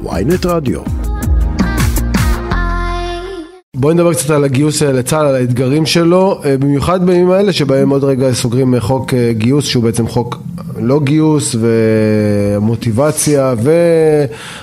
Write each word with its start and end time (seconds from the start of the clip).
ויינט 0.00 0.46
רדיו. 0.46 0.80
בואי 3.76 3.94
נדבר 3.94 4.12
קצת 4.12 4.30
על 4.30 4.44
הגיוס 4.44 4.82
לצה"ל, 4.82 5.26
על 5.26 5.34
האתגרים 5.34 5.86
שלו, 5.86 6.40
אה, 6.44 6.56
במיוחד 6.58 7.06
בימים 7.06 7.30
האלה 7.30 7.52
שבהם 7.52 7.90
עוד 7.90 8.04
רגע 8.04 8.32
סוגרים 8.32 8.80
חוק 8.80 9.14
אה, 9.14 9.32
גיוס 9.32 9.66
שהוא 9.66 9.82
בעצם 9.84 10.08
חוק 10.08 10.42
לא 10.78 11.00
גיוס 11.00 11.56
ומוטיבציה 11.60 13.54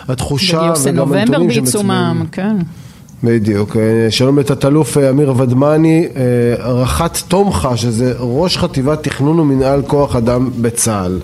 והתחושה 0.07 0.73
וגם 0.85 1.13
הנתונים 1.13 1.47
בעיצומם, 1.47 2.23
כן. 2.31 2.57
בדיוק. 3.23 3.77
אה, 3.77 4.11
שלום 4.11 4.39
לתת-אלוף 4.39 4.97
אמיר 4.97 5.33
ודמני, 5.37 6.07
רח"ט 6.59 7.17
תומכה, 7.27 7.77
שזה 7.77 8.13
ראש 8.19 8.57
חטיבת 8.57 9.03
תכנון 9.03 9.39
ומנהל 9.39 9.81
כוח 9.87 10.15
אדם 10.15 10.49
בצה"ל. 10.61 11.19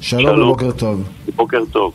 שלום, 0.00 0.22
שלום. 0.22 0.40
ובוקר 0.40 0.70
טוב. 0.70 1.02
בוקר 1.36 1.60
טוב. 1.72 1.92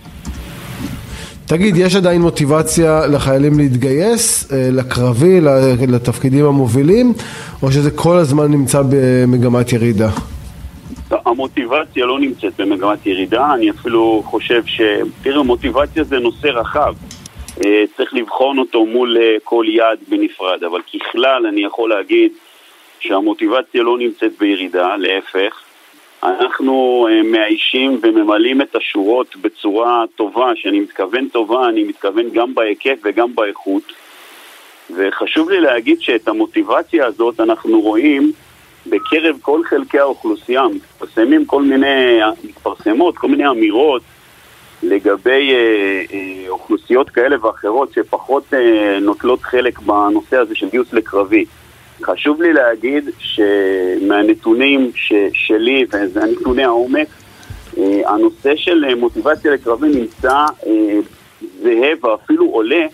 תגיד, 1.50 1.78
יש 1.78 1.96
עדיין 1.96 2.22
מוטיבציה 2.22 3.08
לחיילים 3.08 3.58
להתגייס 3.58 4.52
אה, 4.52 4.70
לקרבי, 4.72 5.42
לתפקידים 5.88 6.46
המובילים, 6.46 7.14
או 7.64 7.72
שזה 7.72 7.92
כל 7.92 8.18
הזמן 8.18 8.52
נמצא 8.52 8.82
במגמת 8.90 9.74
ירידה? 9.74 10.10
המוטיבציה 11.12 12.06
לא 12.06 12.20
נמצאת 12.20 12.54
במגמת 12.60 13.06
ירידה, 13.06 13.54
אני 13.54 13.70
אפילו 13.70 14.24
חושב 14.26 14.66
ש... 14.66 14.82
תראה, 15.24 15.44
מוטיבציה 15.44 16.04
זה 16.04 16.20
נושא 16.20 16.48
רחב. 16.48 16.94
אה, 17.66 17.84
צריך 17.98 18.14
לבחון 18.14 18.60
אותו 18.60 18.86
מול 18.86 19.18
אה, 19.18 19.38
כל 19.44 19.66
יעד 19.68 19.98
בנפרד, 20.10 20.64
אבל 20.64 20.80
ככלל 20.82 21.46
אני 21.46 21.64
יכול 21.64 21.90
להגיד 21.90 22.32
שהמוטיבציה 23.00 23.84
לא 23.84 23.98
נמצאת 23.98 24.32
בירידה, 24.40 24.96
להפך. 24.98 25.69
אנחנו 26.24 27.08
אה, 27.12 27.24
מאיישים 27.24 28.00
וממלאים 28.04 28.62
את 28.62 28.76
השורות 28.76 29.36
בצורה 29.36 30.04
טובה, 30.16 30.52
שאני 30.56 30.80
מתכוון 30.80 31.28
טובה, 31.28 31.70
אני 31.70 31.84
מתכוון 31.84 32.30
גם 32.34 32.56
בהיקף 32.56 32.98
וגם 33.04 33.36
באיכות. 33.36 33.84
וחשוב 34.96 35.50
לי 35.50 35.62
להגיד 35.62 36.02
שאת 36.02 36.28
המוטיבציה 36.28 37.06
הזאת 37.06 37.40
אנחנו 37.40 37.82
רואים 37.82 38.32
בקרב 38.86 39.38
כל 39.42 39.62
חלקי 39.64 40.00
האוכלוסייה. 40.00 40.64
מתפרסמים 40.68 41.46
כל 41.46 41.62
מיני, 41.62 42.20
מתפרסמות 42.44 43.18
כל 43.18 43.28
מיני 43.28 43.48
אמירות 43.48 44.02
לגבי 44.84 45.54
אה, 45.54 46.04
אה, 46.14 46.50
אוכלוסיות 46.50 47.10
כאלה 47.10 47.46
ואחרות 47.46 47.94
שפחות 47.94 48.54
אה, 48.54 49.00
נוטלות 49.02 49.42
חלק 49.42 49.80
בנושא 49.80 50.38
הזה 50.38 50.56
של 50.56 50.70
גיוס 50.70 50.94
לקרבי. 50.94 51.46
חשוב 52.04 52.42
לי 52.42 52.54
להגיד 52.54 53.10
שמהנתונים 53.20 54.92
ש, 54.96 55.14
שלי, 55.34 55.86
וזה 55.92 56.20
נתוני 56.26 56.64
העומק, 56.64 57.08
אה, 57.78 58.02
הנושא 58.06 58.56
של 58.56 58.86
אה, 58.90 58.96
מוטיבציה 58.96 59.52
לקרבי 59.52 59.88
נמצא 59.88 60.36
אה, 60.68 61.00
זהה 61.62 61.92
ואפילו 62.04 62.46
עולה 62.46 62.86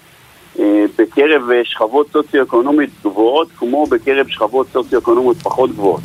בקרב 0.97 1.41
שכבות 1.63 2.07
סוציו-אקונומית 2.11 2.89
גבוהות, 3.03 3.47
כמו 3.57 3.85
בקרב 3.85 4.27
שכבות 4.27 4.67
סוציו-אקונומית 4.73 5.37
פחות 5.37 5.69
גבוהות. 5.69 6.01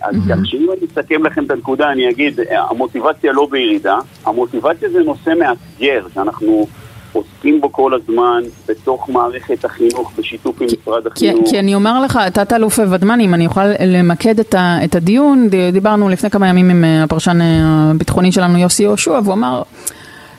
אז 0.00 0.16
כך 0.28 0.36
שאם 0.44 0.66
אני 0.70 0.86
אסכם 0.92 1.26
לכם 1.26 1.44
את 1.44 1.50
הנקודה, 1.50 1.92
אני 1.92 2.10
אגיד, 2.10 2.40
המוטיבציה 2.50 3.32
לא 3.32 3.48
בירידה, 3.50 3.98
המוטיבציה 4.24 4.90
זה 4.90 4.98
נושא 5.02 5.30
מאתגר, 5.38 6.06
שאנחנו... 6.14 6.66
עוסקים 7.12 7.60
בו 7.60 7.72
כל 7.72 7.94
הזמן 7.94 8.42
בתוך 8.68 9.08
מערכת 9.08 9.64
החינוך 9.64 10.12
בשיתוף 10.18 10.62
עם 10.62 10.66
משרד 10.66 11.06
החינוך. 11.06 11.44
כי, 11.44 11.50
כי 11.50 11.58
אני 11.58 11.74
אומר 11.74 12.02
לך, 12.02 12.18
תת-אלוף 12.32 12.78
ודמני, 12.90 13.24
אם 13.24 13.34
אני 13.34 13.46
אוכל 13.46 13.66
למקד 13.86 14.40
את, 14.40 14.54
ה, 14.54 14.84
את 14.84 14.94
הדיון, 14.94 15.48
דיברנו 15.72 16.08
לפני 16.08 16.30
כמה 16.30 16.48
ימים 16.48 16.70
עם 16.70 16.84
אה, 16.84 17.02
הפרשן 17.02 17.40
אה, 17.40 17.46
הביטחוני 17.90 18.32
שלנו 18.32 18.58
יוסי 18.58 18.82
יהושע, 18.82 19.20
והוא 19.24 19.34
אמר... 19.34 19.62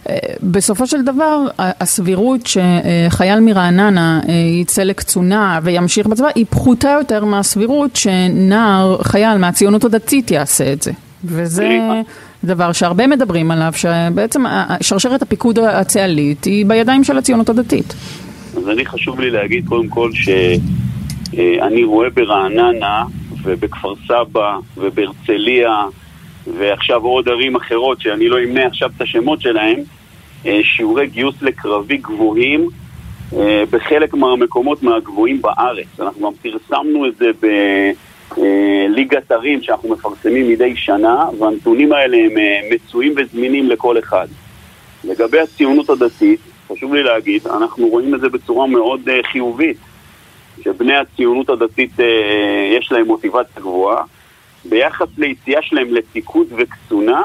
אה, 0.10 0.18
בסופו 0.44 0.88
של 0.88 1.02
דבר, 1.02 1.46
הסבירות 1.60 2.42
שחייל 2.48 3.40
מרעננה 3.40 4.22
יצא 4.62 4.84
לקצונה 4.84 5.60
וימשיך 5.64 6.08
בצבא 6.08 6.28
היא 6.36 6.46
פחותה 6.50 6.90
יותר 6.90 7.26
מהסבירות 7.26 7.96
שנער, 7.96 8.98
חייל 9.04 9.38
מהציונות 9.38 9.84
הדתית 9.84 10.32
יעשה 10.32 10.74
את 10.74 10.82
זה. 10.82 10.92
וזה... 11.26 11.80
דבר 12.44 12.72
שהרבה 12.72 13.08
מדברים 13.08 13.52
עליו, 13.52 13.72
שבעצם 13.76 14.44
שרשרת 14.82 15.22
הפיקוד 15.22 15.60
הצה"לית 15.60 16.44
היא 16.44 16.66
בידיים 16.66 17.04
של 17.04 17.18
הציונות 17.18 17.50
הדתית. 17.50 17.94
אז 18.58 18.70
אני 18.70 18.86
חשוב 18.86 19.20
לי 19.20 19.32
להגיד 19.32 19.68
קודם 19.68 19.88
כל 19.88 20.12
שאני 20.14 21.84
רואה 21.84 22.10
ברעננה 22.10 23.04
ובכפר 23.44 23.94
סבא 24.08 24.58
ובהרצליה 24.78 25.86
ועכשיו 26.58 27.02
עוד 27.02 27.30
ערים 27.30 27.56
אחרות 27.56 28.02
שאני 28.02 28.30
לא 28.30 28.44
אמנה 28.44 28.66
עכשיו 28.66 28.90
את 28.98 29.02
השמות 29.02 29.42
שלהם 29.42 29.80
אה, 30.46 30.60
שיעורי 30.64 31.08
גיוס 31.08 31.36
לקרבי 31.42 31.98
גבוהים 31.98 32.70
אה, 33.34 33.64
בחלק 33.70 34.14
מהמקומות 34.14 34.84
מהגבוהים 34.84 35.42
בארץ. 35.42 36.00
אנחנו 36.00 36.22
גם 36.22 36.34
פרסמנו 36.42 37.08
את 37.08 37.16
זה 37.18 37.26
ב... 37.42 37.48
אה, 38.38 38.86
ליגת 38.90 39.32
ערים 39.32 39.62
שאנחנו 39.62 39.90
מפרסמים 39.90 40.50
מדי 40.50 40.76
שנה, 40.76 41.26
והנתונים 41.40 41.94
האלה 41.94 42.18
הם 42.18 42.38
אה, 42.38 42.60
מצויים 42.72 43.14
וזמינים 43.18 43.70
לכל 43.70 44.00
אחד. 44.00 44.28
לגבי 45.04 45.40
הציונות 45.40 45.90
הדתית, 45.90 46.40
חשוב 46.72 46.94
לי 46.94 47.04
להגיד, 47.04 47.48
אנחנו 47.48 47.88
רואים 47.88 48.16
את 48.16 48.20
זה 48.20 48.30
בצורה 48.30 48.68
מאוד 48.68 49.10
אה, 49.10 49.20
חיובית, 49.32 49.78
שבני 50.64 50.98
הציונות 50.98 51.50
הדתית 51.50 51.92
יש 52.78 52.92
להם 52.92 53.08
מוטיבציה 53.08 53.62
גבוהה. 53.62 54.04
ביחס 54.66 55.08
ליציאה 55.18 55.62
שלהם 55.62 55.94
לפיקוד 55.94 56.48
וקצונה, 56.58 57.22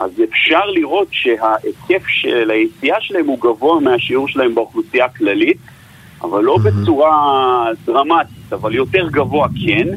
אז 0.00 0.10
אפשר 0.30 0.66
לראות 0.66 1.08
שההיקף 1.10 2.06
של 2.08 2.50
היציאה 2.50 2.96
שלהם 3.00 3.26
הוא 3.26 3.38
גבוה 3.40 3.80
מהשיעור 3.80 4.28
שלהם 4.28 4.54
באוכלוסייה 4.54 5.04
הכללית, 5.04 5.58
אבל 6.22 6.44
לא 6.44 6.58
בצורה 6.64 7.66
דרמטית, 7.84 8.52
אבל 8.52 8.74
יותר 8.74 9.08
גבוה 9.08 9.48
כן. 9.66 9.88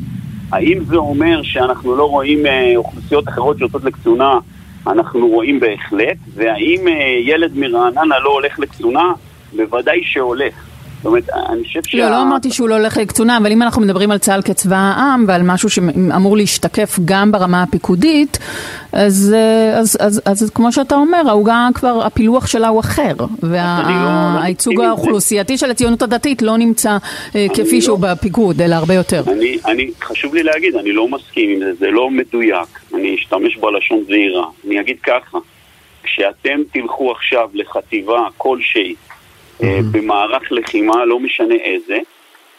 האם 0.52 0.84
זה 0.84 0.96
אומר 0.96 1.42
שאנחנו 1.44 1.96
לא 1.96 2.10
רואים 2.10 2.46
אה, 2.46 2.74
אוכלוסיות 2.76 3.30
אחרות 3.30 3.58
שיוצאות 3.58 3.84
לקצונה? 3.84 4.40
אנחנו 4.88 5.28
רואים 5.28 5.60
בהחלט. 5.60 6.18
והאם 6.34 6.88
אה, 6.88 6.94
ילד 7.24 7.58
מרעננה 7.58 8.20
לא 8.20 8.30
הולך 8.30 8.60
לקצונה? 8.60 9.14
בוודאי 9.56 10.04
שהולך. 10.04 10.71
זאת 11.02 11.06
אומרת, 11.06 11.30
אני 11.50 11.64
חושב 11.64 11.80
שה... 11.84 11.98
לא, 11.98 12.10
לא 12.10 12.22
אמרתי 12.22 12.52
שהוא 12.52 12.70
לא 12.70 12.76
הולך 12.76 12.98
לקצונה, 12.98 13.38
אבל 13.38 13.52
אם 13.52 13.62
אנחנו 13.62 13.82
מדברים 13.82 14.12
על 14.12 14.18
צה"ל 14.18 14.42
כצבא 14.42 14.76
העם 14.76 15.26
ועל 15.28 15.44
משהו 15.44 15.70
שאמור 15.70 16.38
להשתקף 16.38 17.00
גם 17.06 17.32
ברמה 17.32 17.64
הפיקודית, 17.64 18.38
אז, 18.92 19.36
אז, 19.76 19.98
אז, 20.00 20.22
אז, 20.26 20.44
אז 20.44 20.50
כמו 20.50 20.72
שאתה 20.72 20.96
אומר, 20.96 21.22
העוגה 21.28 21.68
כבר, 21.74 22.06
הפילוח 22.06 22.48
שלה 22.48 22.68
הוא 22.68 22.80
אחר, 22.80 23.14
והייצוג 23.44 24.78
וה, 24.78 24.84
לא 24.84 24.90
האוכלוסייתי 24.90 25.58
של 25.58 25.72
הציונות 25.72 26.02
הדתית 26.02 26.42
לא 26.42 26.58
נמצא 26.58 26.98
אה, 27.36 27.48
כפי 27.54 27.76
לא, 27.76 27.82
שהוא 27.82 28.00
בפיקוד, 28.00 28.62
אלא 28.62 28.76
הרבה 28.76 28.94
יותר. 28.94 29.24
אני, 29.28 29.58
אני, 29.66 29.92
חשוב 30.02 30.36
לי 30.36 30.44
להגיד, 30.44 30.76
אני 30.76 30.92
לא 30.92 31.08
מסכים 31.08 31.50
עם 31.50 31.60
זה, 31.60 31.74
זה 31.80 31.88
לא 31.92 32.10
מדויק, 32.10 32.80
אני 32.96 33.16
אשתמש 33.16 33.58
בלשון 33.58 34.04
זהירה. 34.08 34.46
אני 34.68 34.80
אגיד 34.80 34.98
ככה, 35.04 35.38
כשאתם 36.04 36.60
תלכו 36.74 37.12
עכשיו 37.12 37.50
לחטיבה 37.54 38.28
כלשהי, 38.38 38.96
mm-hmm. 39.62 39.84
במערך 39.92 40.52
לחימה, 40.52 41.06
לא 41.06 41.20
משנה 41.20 41.56
איזה, 41.56 41.98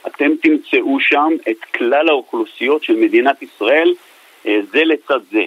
אתם 0.07 0.31
תמצאו 0.43 1.01
שם 1.01 1.29
את 1.51 1.65
כלל 1.75 2.09
האוכלוסיות 2.09 2.85
של 2.85 2.97
מדינת 2.97 3.43
ישראל 3.43 3.95
אה, 4.47 4.61
זה 4.73 4.85
לצד 4.85 5.21
זה. 5.33 5.43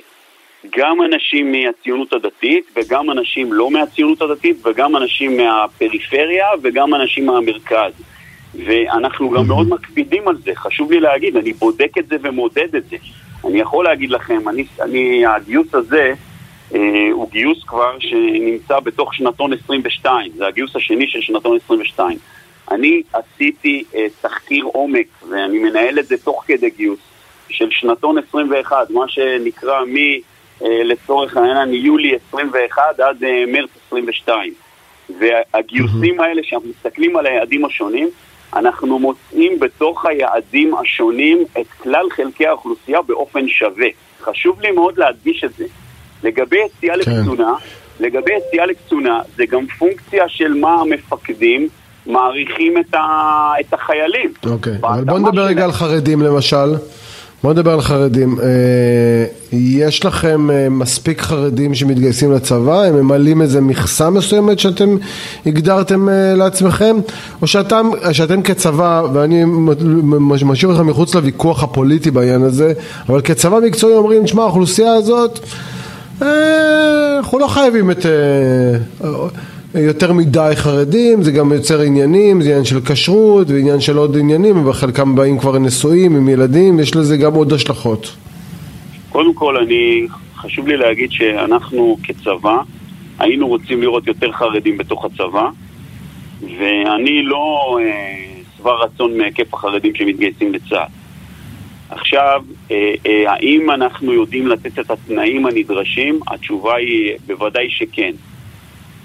גם 0.78 1.02
אנשים 1.02 1.52
מהציונות 1.52 2.14
הדתית 2.14 2.66
וגם 2.76 3.12
אנשים 3.12 3.54
לא 3.54 3.72
מהציונות 3.72 4.22
הדתית 4.22 4.68
וגם 4.68 4.96
אנשים 4.96 5.38
מהפריפריה 5.38 6.48
וגם 6.62 6.96
אנשים 6.96 7.26
מהמרכז. 7.26 7.94
ואנחנו 8.66 9.30
גם 9.30 9.48
מאוד 9.48 9.70
מקפידים 9.70 10.28
על 10.28 10.38
זה, 10.38 10.52
חשוב 10.56 10.92
לי 10.92 11.00
להגיד, 11.00 11.38
אני 11.38 11.54
בודק 11.54 11.92
את 12.00 12.08
זה 12.08 12.16
ומודד 12.22 12.76
את 12.76 12.90
זה. 12.90 12.98
אני 13.48 13.60
יכול 13.60 13.86
להגיד 13.86 14.10
לכם, 14.10 14.50
אני, 14.50 14.66
אני 14.82 15.26
הגיוס 15.26 15.76
הזה, 15.76 16.02
אה, 16.02 16.14
הוא 17.12 17.30
גיוס 17.32 17.64
כבר 17.68 18.00
שנמצא 18.00 18.80
בתוך 18.80 19.14
שנתון 19.14 19.54
22, 19.54 20.32
זה 20.36 20.48
הגיוס 20.48 20.76
השני 20.76 21.08
של 21.08 21.22
שנתון 21.22 21.58
22. 21.66 22.18
אני 22.72 23.02
עשיתי 23.14 23.84
אה, 23.96 24.06
תחקיר 24.22 24.66
עומק, 24.66 25.08
ואני 25.30 25.60
מנהל 25.60 26.00
את 26.00 26.08
זה 26.08 26.18
תוך 26.18 26.44
כדי 26.48 26.70
גיוס, 26.70 27.00
של 27.50 27.68
שנתון 27.72 28.18
21, 28.18 28.90
מה 28.90 29.08
שנקרא 29.08 29.86
מ... 29.86 29.96
אה, 30.64 30.84
לצורך 30.84 31.38
העניין 31.38 31.70
מיולי 31.70 32.16
21 32.30 33.00
עד 33.00 33.24
אה, 33.24 33.44
מרץ 33.48 33.70
22. 33.88 34.54
והגיוסים 35.20 36.22
האלה, 36.22 36.42
שאנחנו 36.44 36.70
מסתכלים 36.70 37.18
על 37.18 37.26
היעדים 37.26 37.66
השונים, 37.66 38.10
אנחנו 38.54 39.00
מוצאים 39.00 39.60
בתוך 39.60 40.06
היעדים 40.06 40.76
השונים 40.76 41.44
את 41.60 41.68
כלל 41.68 42.10
חלקי 42.10 42.48
האוכלוסייה 42.48 43.02
באופן 43.02 43.48
שווה. 43.48 43.88
חשוב 44.22 44.62
לי 44.62 44.72
מאוד 44.72 44.98
להדגיש 44.98 45.44
את 45.44 45.54
זה. 45.54 45.66
לגבי 46.26 46.58
יציאה 46.66 46.96
כן. 47.04 47.12
לקצונה, 47.12 47.54
לגבי 48.00 48.32
יציאה 48.38 48.66
לקצונה, 48.66 49.20
זה 49.38 49.44
גם 49.52 49.66
פונקציה 49.80 50.24
של 50.28 50.54
מה 50.54 50.74
המפקדים 50.82 51.68
מעריכים 52.06 52.78
את, 52.78 52.94
ה, 52.94 53.00
את 53.60 53.74
החיילים. 53.74 54.34
אוקיי, 54.46 54.74
אבל 54.82 55.04
בוא 55.04 55.20
נדבר 55.20 55.42
רגע 55.42 55.64
על 55.64 55.72
חרדים 55.72 56.22
למשל. 56.22 56.76
בוא 57.46 57.54
נדבר 57.54 57.72
על 57.72 57.82
חרדים. 57.82 58.40
אה, 58.40 59.26
יש 59.52 60.06
לכם 60.06 60.52
אה, 60.52 60.70
מספיק 60.70 61.22
חרדים 61.22 61.76
שמתגייסים 61.76 62.32
לצבא? 62.32 62.84
הם 62.84 62.96
ממלאים 62.96 63.42
איזה 63.42 63.62
מכסה 63.62 64.10
מסוימת 64.10 64.60
שאתם 64.60 64.98
הגדרתם 65.46 66.10
אה, 66.10 66.34
לעצמכם? 66.34 66.96
או 67.42 67.48
שאתם, 67.48 67.90
שאתם 68.12 68.42
כצבא, 68.42 69.04
ואני 69.14 69.44
משאיר 70.46 70.72
אותך 70.72 70.82
מחוץ 70.82 71.16
לוויכוח 71.16 71.64
הפוליטי 71.64 72.12
בעניין 72.12 72.44
הזה, 72.44 72.74
אבל 73.10 73.22
כצבא 73.22 73.60
מקצועי 73.60 73.94
אומרים, 73.94 74.24
תשמע, 74.24 74.44
האוכלוסייה 74.44 74.94
הזאת, 74.94 75.40
אנחנו 76.22 77.40
לא 77.40 77.48
חייבים 77.48 77.92
את... 77.92 78.06
יותר 79.76 80.14
מדי 80.14 80.52
חרדים, 80.56 81.24
זה 81.24 81.32
גם 81.32 81.52
יוצר 81.52 81.82
עניינים, 81.82 82.42
זה 82.42 82.50
עניין 82.50 82.66
של 82.66 82.80
כשרות 82.82 83.50
ועניין 83.50 83.80
של 83.80 83.98
עוד 83.98 84.18
עניינים, 84.18 84.68
וחלקם 84.68 85.16
באים 85.16 85.40
כבר 85.40 85.60
נשואים 85.60 86.16
עם 86.16 86.30
ילדים, 86.30 86.80
יש 86.80 86.96
לזה 86.96 87.18
גם 87.18 87.34
עוד 87.34 87.54
השלכות. 87.54 88.16
קודם 89.10 89.34
כל, 89.34 89.58
אני, 89.58 90.08
חשוב 90.36 90.68
לי 90.68 90.78
להגיד 90.78 91.12
שאנחנו 91.12 91.98
כצבא 92.04 92.58
היינו 93.20 93.48
רוצים 93.48 93.82
לראות 93.82 94.08
יותר 94.08 94.32
חרדים 94.32 94.78
בתוך 94.78 95.06
הצבא, 95.06 95.50
ואני 96.42 97.24
לא 97.24 97.78
אה, 97.82 98.42
שבע 98.58 98.72
אה, 98.72 98.84
רצון 98.84 99.18
מהיקף 99.18 99.54
החרדים 99.54 99.96
שמתגייסים 99.96 100.54
לצה"ל. 100.54 101.05
עכשיו, 101.90 102.44
אה, 102.72 102.94
אה, 103.06 103.32
האם 103.32 103.72
אנחנו 103.72 104.14
יודעים 104.14 104.48
לתת 104.48 104.80
את 104.80 104.92
התנאים 104.92 105.46
הנדרשים? 105.46 106.20
התשובה 106.28 106.76
היא 106.76 107.14
בוודאי 107.28 107.70
שכן. 107.70 108.12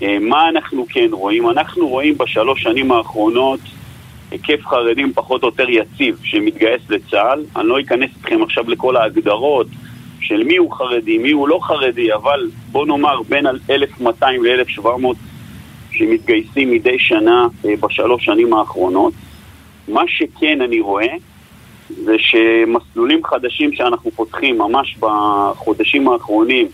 אה, 0.02 0.18
מה 0.20 0.48
אנחנו 0.48 0.86
כן 0.88 1.08
רואים? 1.12 1.50
אנחנו 1.50 1.88
רואים 1.88 2.18
בשלוש 2.18 2.62
שנים 2.62 2.92
האחרונות 2.92 3.60
היקף 4.30 4.66
חרדים 4.66 5.12
פחות 5.14 5.42
או 5.42 5.48
יותר 5.48 5.70
יציב 5.70 6.18
שמתגייס 6.22 6.82
לצה"ל. 6.88 7.44
אני 7.56 7.68
לא 7.68 7.80
אכנס 7.80 8.10
אתכם 8.20 8.42
עכשיו 8.42 8.70
לכל 8.70 8.96
ההגדרות 8.96 9.66
של 10.20 10.44
מי 10.44 10.56
הוא 10.56 10.72
חרדי, 10.72 11.18
מי 11.18 11.30
הוא 11.30 11.48
לא 11.48 11.58
חרדי, 11.62 12.14
אבל 12.14 12.50
בוא 12.72 12.86
נאמר 12.86 13.22
בין 13.28 13.46
1,200 13.70 14.44
ל-1,700 14.44 15.06
שמתגייסים 15.92 16.70
מדי 16.70 16.98
שנה 16.98 17.46
בשלוש 17.80 18.24
שנים 18.24 18.54
האחרונות. 18.54 19.12
מה 19.88 20.02
שכן 20.06 20.60
אני 20.60 20.80
רואה 20.80 21.14
זה 22.04 22.14
שמסלולים 22.18 23.24
חדשים 23.24 23.72
שאנחנו 23.72 24.10
פותחים 24.10 24.58
ממש 24.58 24.96
בחודשים 25.00 26.08
האחרונים 26.08 26.68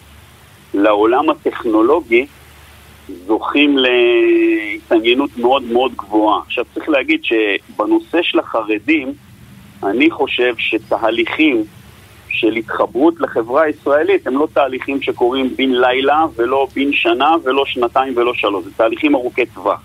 לעולם 0.75 1.31
הטכנולוגי 1.31 2.27
זוכים 3.27 3.79
להתעניינות 3.79 5.31
מאוד 5.39 5.63
מאוד 5.63 5.93
גבוהה. 5.97 6.41
עכשיו 6.47 6.65
צריך 6.75 6.89
להגיד 6.89 7.21
שבנושא 7.25 8.23
של 8.23 8.39
החרדים, 8.39 9.13
אני 9.83 10.11
חושב 10.11 10.55
שתהליכים 10.59 11.65
של 12.29 12.53
התחברות 12.53 13.21
לחברה 13.21 13.63
הישראלית 13.63 14.27
הם 14.27 14.39
לא 14.39 14.49
תהליכים 14.53 15.03
שקורים 15.03 15.57
בן 15.57 15.71
לילה 15.71 16.27
ולא 16.37 16.69
בן 16.75 16.93
שנה 16.93 17.31
ולא 17.45 17.65
שנתיים 17.67 18.13
ולא 18.17 18.35
שלוש, 18.35 18.65
זה 18.65 18.71
תהליכים 18.77 19.15
ארוכי 19.15 19.47
טווח. 19.47 19.81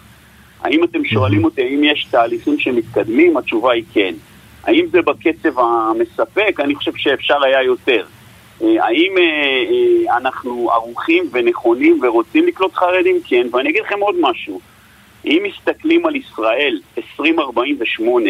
האם 0.62 0.84
אתם 0.84 1.06
שואלים 1.06 1.44
אותי 1.44 1.62
האם 1.62 1.84
יש 1.84 2.08
תהליכים 2.12 2.60
שמתקדמים? 2.60 3.38
התשובה 3.38 3.74
היא 3.74 3.84
כן. 3.94 4.14
האם 4.64 4.86
זה 4.92 5.02
בקצב 5.02 5.60
המספק? 5.60 6.60
אני 6.60 6.76
חושב 6.76 6.92
שאפשר 6.96 7.44
היה 7.44 7.64
יותר. 7.64 8.06
אה, 8.64 8.86
האם 8.86 9.18
אה, 9.18 9.24
אה, 9.24 10.18
אנחנו 10.18 10.72
ערוכים 10.72 11.30
ונכונים 11.32 12.00
ורוצים 12.04 12.48
לקלוט 12.48 12.74
חרדים? 12.74 13.16
כן, 13.26 13.48
ואני 13.52 13.70
אגיד 13.70 13.82
לכם 13.84 14.00
עוד 14.00 14.16
משהו. 14.20 14.60
אם 15.26 15.44
מסתכלים 15.44 16.06
על 16.06 16.16
ישראל 16.16 16.80
2048, 16.98 18.30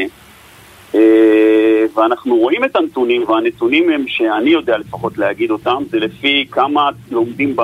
ואנחנו 1.96 2.36
רואים 2.36 2.64
את 2.64 2.76
הנתונים, 2.76 3.24
והנתונים 3.30 3.90
הם 3.90 4.08
שאני 4.08 4.50
יודע 4.50 4.78
לפחות 4.78 5.18
להגיד 5.18 5.52
אותם, 5.52 5.84
זה 5.90 6.00
לפי 6.00 6.46
כמה 6.52 6.90
לומדים 7.12 7.56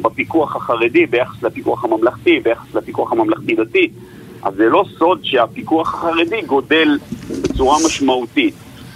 בפיקוח 0.00 0.56
החרדי 0.56 1.06
ביחס 1.06 1.42
לפיקוח 1.42 1.84
הממלכתי, 1.84 2.40
ביחס 2.40 2.74
לפיקוח 2.74 3.12
הממלכתי-דתי. 3.12 3.90
אז 4.42 4.54
זה 4.54 4.68
לא 4.68 4.84
סוד 4.98 5.20
שהפיקוח 5.22 5.94
החרדי 5.94 6.42
גודל 6.42 6.98
בצורה 7.30 7.76
משמעותית. 7.86 8.54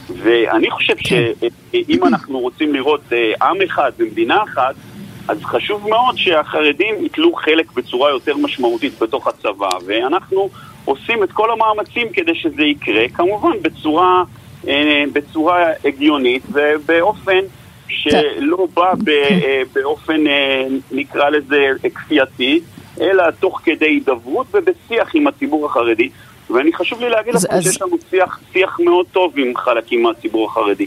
ואני 0.09 0.71
חושב 0.71 0.95
כן. 1.05 1.33
שאם 1.73 2.05
אנחנו 2.05 2.39
רוצים 2.39 2.75
לראות 2.75 3.01
אה, 3.13 3.49
עם 3.49 3.63
אחד 3.63 3.93
במדינה 3.99 4.43
אחת, 4.43 4.75
אז 5.29 5.43
חשוב 5.43 5.89
מאוד 5.89 6.19
שהחרדים 6.19 6.95
ייטלו 7.03 7.35
חלק 7.35 7.73
בצורה 7.73 8.11
יותר 8.11 8.37
משמעותית 8.37 8.99
בתוך 8.99 9.27
הצבא, 9.27 9.69
ואנחנו 9.87 10.49
עושים 10.85 11.23
את 11.23 11.33
כל 11.33 11.51
המאמצים 11.51 12.09
כדי 12.13 12.35
שזה 12.35 12.63
יקרה, 12.63 13.09
כמובן 13.09 13.63
בצורה, 13.63 14.25
אה, 14.69 15.05
בצורה 15.13 15.67
הגיונית 15.85 16.43
ובאופן 16.53 17.39
שלא 17.89 18.67
בא 18.75 18.93
כן. 19.07 19.13
אה, 19.13 19.63
באופן, 19.73 20.21
נקרא 20.93 21.31
לזה, 21.31 21.57
כפייתי, 21.95 22.61
אלא 23.01 23.31
תוך 23.41 23.61
כדי 23.65 23.87
הידברות 23.87 24.47
ובשיח 24.55 25.15
עם 25.15 25.27
הציבור 25.27 25.67
החרדי. 25.67 26.09
ואני 26.53 26.73
חשוב 26.73 27.01
לי 27.01 27.11
להגיד 27.11 27.35
לכם 27.35 27.47
אז... 27.51 27.65
שיש 27.65 27.83
לנו 27.83 27.97
שיח, 28.11 28.41
שיח 28.53 28.81
מאוד 28.81 29.07
טוב 29.13 29.33
עם 29.39 29.57
חלקים 29.57 30.03
מהציבור 30.03 30.51
החרדי. 30.51 30.87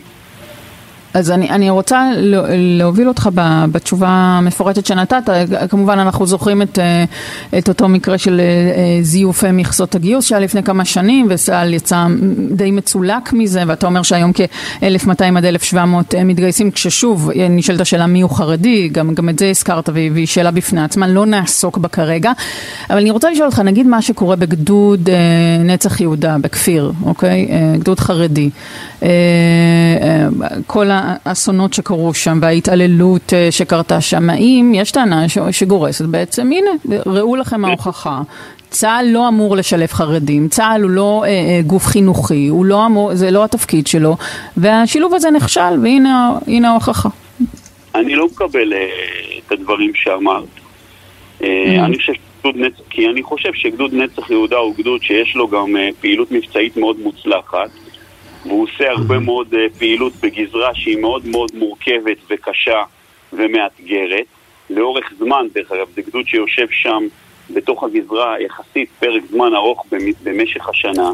אז 1.15 1.31
אני, 1.31 1.49
אני 1.49 1.69
רוצה 1.69 2.09
להוביל 2.77 3.07
אותך 3.07 3.29
בתשובה 3.71 4.07
המפורטת 4.09 4.85
שנתת, 4.85 5.29
כמובן 5.69 5.99
אנחנו 5.99 6.25
זוכרים 6.25 6.61
את, 6.61 6.79
אה, 6.79 7.03
את 7.57 7.69
אותו 7.69 7.89
מקרה 7.89 8.17
של 8.17 8.41
אה, 8.41 9.03
זיוף 9.03 9.43
מכסות 9.43 9.95
הגיוס 9.95 10.25
שהיה 10.25 10.39
לפני 10.39 10.63
כמה 10.63 10.85
שנים 10.85 11.27
וסל 11.29 11.73
יצא 11.73 12.05
די 12.51 12.71
מצולק 12.71 13.33
מזה 13.33 13.63
ואתה 13.67 13.87
אומר 13.87 14.01
שהיום 14.01 14.31
כ-1200 14.33 15.37
עד 15.37 15.45
1700 15.45 16.15
מתגייסים 16.15 16.71
כששוב 16.71 17.31
נשאלת 17.49 17.81
השאלה 17.81 18.07
מי 18.07 18.21
הוא 18.21 18.31
חרדי, 18.31 18.89
גם, 18.91 19.13
גם 19.13 19.29
את 19.29 19.39
זה 19.39 19.49
הזכרת 19.49 19.89
והיא 19.93 20.27
שאלה 20.27 20.51
בפני 20.51 20.83
עצמה, 20.83 21.07
לא 21.07 21.25
נעסוק 21.25 21.77
בה 21.77 21.87
כרגע, 21.87 22.31
אבל 22.89 22.97
אני 22.97 23.11
רוצה 23.11 23.31
לשאול 23.31 23.47
אותך, 23.47 23.59
נגיד 23.59 23.87
מה 23.87 24.01
שקורה 24.01 24.35
בגדוד 24.35 25.09
אה, 25.09 25.15
נצח 25.63 26.01
יהודה 26.01 26.37
בכפיר, 26.41 26.91
אוקיי? 27.05 27.47
גדוד 27.79 27.99
חרדי, 27.99 28.49
כל 30.67 30.91
ה... 30.91 31.04
האסונות 31.25 31.73
שקרו 31.73 32.13
שם 32.13 32.39
וההתעללות 32.41 33.33
אה, 33.33 33.47
שקרתה 33.51 34.01
שם, 34.01 34.29
האם 34.29 34.71
יש 34.75 34.91
טענה 34.91 35.25
שגורסת 35.51 36.05
בעצם, 36.05 36.51
הנה, 36.51 36.99
ראו 37.05 37.35
לכם 37.35 37.65
ההוכחה. 37.65 38.21
צה"ל 38.69 39.05
לא 39.05 39.27
אמור 39.27 39.55
לשלב 39.55 39.87
חרדים, 39.87 40.47
צה"ל 40.47 40.81
הוא 40.81 40.91
לא 40.91 41.23
אה, 41.23 41.29
אה, 41.29 41.61
גוף 41.67 41.85
חינוכי, 41.85 42.47
הוא 42.47 42.65
לא 42.65 42.85
אמור, 42.85 43.15
זה 43.15 43.31
לא 43.31 43.43
התפקיד 43.43 43.87
שלו, 43.87 44.17
והשילוב 44.57 45.13
הזה 45.13 45.31
נכשל, 45.31 45.79
והנה 45.83 46.69
ההוכחה. 46.71 47.09
אני 47.95 48.15
לא 48.15 48.25
מקבל 48.25 48.73
אה, 48.73 48.87
את 49.47 49.51
הדברים 49.51 49.91
שאמרת. 49.95 50.43
אה, 51.43 51.47
mm. 51.47 51.85
אני 51.85 51.97
חושב 51.97 52.13
שגדוד 52.13 52.57
נצח, 52.57 52.81
כי 52.89 53.07
אני 53.07 53.23
חושב 53.23 53.53
שגדוד 53.53 53.93
נצח 53.93 54.29
יהודה 54.29 54.57
הוא 54.57 54.75
גדוד 54.77 55.03
שיש 55.03 55.35
לו 55.35 55.47
גם 55.47 55.77
אה, 55.77 55.89
פעילות 56.01 56.31
מבצעית 56.31 56.77
מאוד 56.77 56.99
מוצלחת. 56.99 57.69
והוא 58.45 58.63
עושה 58.63 58.91
הרבה 58.91 59.19
מאוד 59.19 59.53
אה, 59.53 59.65
פעילות 59.79 60.13
בגזרה 60.23 60.75
שהיא 60.75 60.97
מאוד 60.97 61.27
מאוד 61.27 61.51
מורכבת 61.53 62.17
וקשה 62.29 62.83
ומאתגרת. 63.33 64.25
לאורך 64.69 65.13
זמן, 65.17 65.47
דרך 65.53 65.71
אגב, 65.71 65.87
זה 65.95 66.01
גדוד 66.01 66.27
שיושב 66.27 66.67
שם 66.69 67.07
בתוך 67.49 67.83
הגזרה 67.83 68.35
יחסית 68.41 68.89
פרק 68.99 69.23
זמן 69.31 69.55
ארוך 69.55 69.85
במשך 70.23 70.69
השנה. 70.69 71.11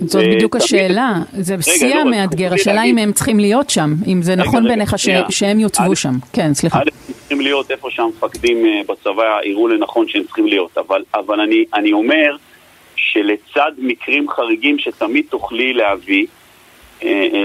זאת 0.00 0.24
בדיוק 0.34 0.56
השאלה, 0.56 1.12
זה 1.32 1.56
שיא 1.62 1.94
לא, 1.94 2.00
המאתגר, 2.00 2.54
השאלה 2.54 2.82
אם 2.82 2.98
הם 2.98 3.12
צריכים 3.12 3.40
להיות 3.40 3.70
שם, 3.70 3.94
אם 4.06 4.22
זה 4.22 4.36
נכון 4.36 4.64
בעיניך 4.64 4.98
שהם 5.30 5.60
יוצבו 5.60 5.96
שם. 5.96 6.12
כן, 6.32 6.54
סליחה. 6.54 6.78
א', 6.78 6.82
הם 7.08 7.14
צריכים 7.14 7.40
להיות 7.40 7.70
איפה 7.70 7.88
שהמפקדים 7.90 8.66
אה, 8.66 8.80
בצבא 8.88 9.38
יראו 9.44 9.68
לנכון 9.68 10.08
שהם 10.08 10.22
צריכים 10.24 10.46
להיות, 10.46 10.78
אבל 11.14 11.40
אני 11.74 11.92
אומר 11.92 12.36
שלצד 12.96 13.72
מקרים 13.78 14.30
חריגים 14.30 14.78
שתמיד 14.78 15.24
תוכלי 15.28 15.72
להביא, 15.72 16.26
אה, 16.26 16.26
אה, 16.26 16.39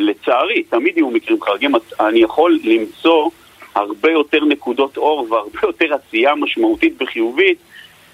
לצערי, 0.02 0.64
תמיד 0.64 0.98
יהיו 0.98 1.10
מקרים 1.10 1.42
חריגים, 1.42 1.72
אני 2.00 2.20
יכול 2.20 2.60
למצוא 2.64 3.30
הרבה 3.76 4.12
יותר 4.12 4.46
נקודות 4.46 4.98
אור 4.98 5.28
והרבה 5.30 5.60
יותר 5.64 5.94
עשייה 5.94 6.36
משמעותית 6.36 6.94
וחיובית, 7.02 7.58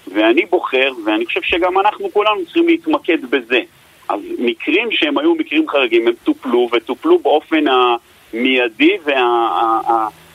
ואני 0.06 0.46
בוחר, 0.46 0.92
ואני 1.04 1.26
חושב 1.26 1.42
שגם 1.42 1.78
אנחנו 1.78 2.12
כולנו 2.12 2.44
צריכים 2.44 2.68
להתמקד 2.68 3.30
בזה. 3.30 3.60
אז 4.08 4.20
מקרים 4.38 4.88
שהם 4.90 5.18
היו 5.18 5.34
מקרים 5.34 5.68
חריגים, 5.68 6.08
הם 6.08 6.14
טופלו, 6.24 6.68
וטופלו 6.72 7.18
באופן 7.18 7.64
המיידי 7.68 8.96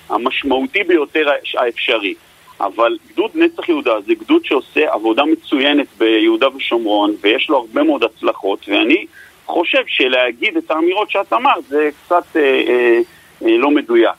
והמשמעותי 0.09 0.79
וה, 0.79 0.85
ביותר 0.85 1.29
האפשרי. 1.57 2.13
אבל 2.59 2.97
גדוד 3.11 3.31
נצח 3.35 3.69
יהודה 3.69 4.01
זה 4.01 4.13
גדוד 4.13 4.45
שעושה 4.45 4.93
עבודה 4.93 5.23
מצוינת 5.25 5.87
ביהודה 5.97 6.47
ושומרון, 6.55 7.15
ויש 7.21 7.49
לו 7.49 7.57
הרבה 7.57 7.83
מאוד 7.83 8.03
הצלחות, 8.03 8.69
ואני 8.69 9.05
חושב 9.47 9.81
שלהגיד 9.87 10.57
את 10.57 10.71
האמירות 10.71 11.09
שאת 11.09 11.33
אמרת 11.33 11.63
זה 11.67 11.89
קצת 12.05 12.23
אה, 12.35 12.41
אה, 12.41 12.99
אה, 13.45 13.57
לא 13.57 13.71
מדויק. 13.71 14.15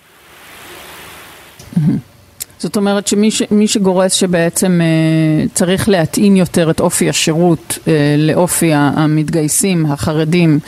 זאת 2.59 2.77
אומרת 2.77 3.07
שמי 3.07 3.31
ש, 3.31 3.43
שגורס 3.67 4.13
שבעצם 4.13 4.81
אה, 4.81 5.47
צריך 5.55 5.89
להתאים 5.89 6.37
יותר 6.37 6.71
את 6.71 6.81
אופי 6.81 7.09
השירות 7.09 7.79
אה, 7.89 8.15
לאופי 8.19 8.71
המתגייסים, 8.75 9.87
החרדים, 9.87 10.59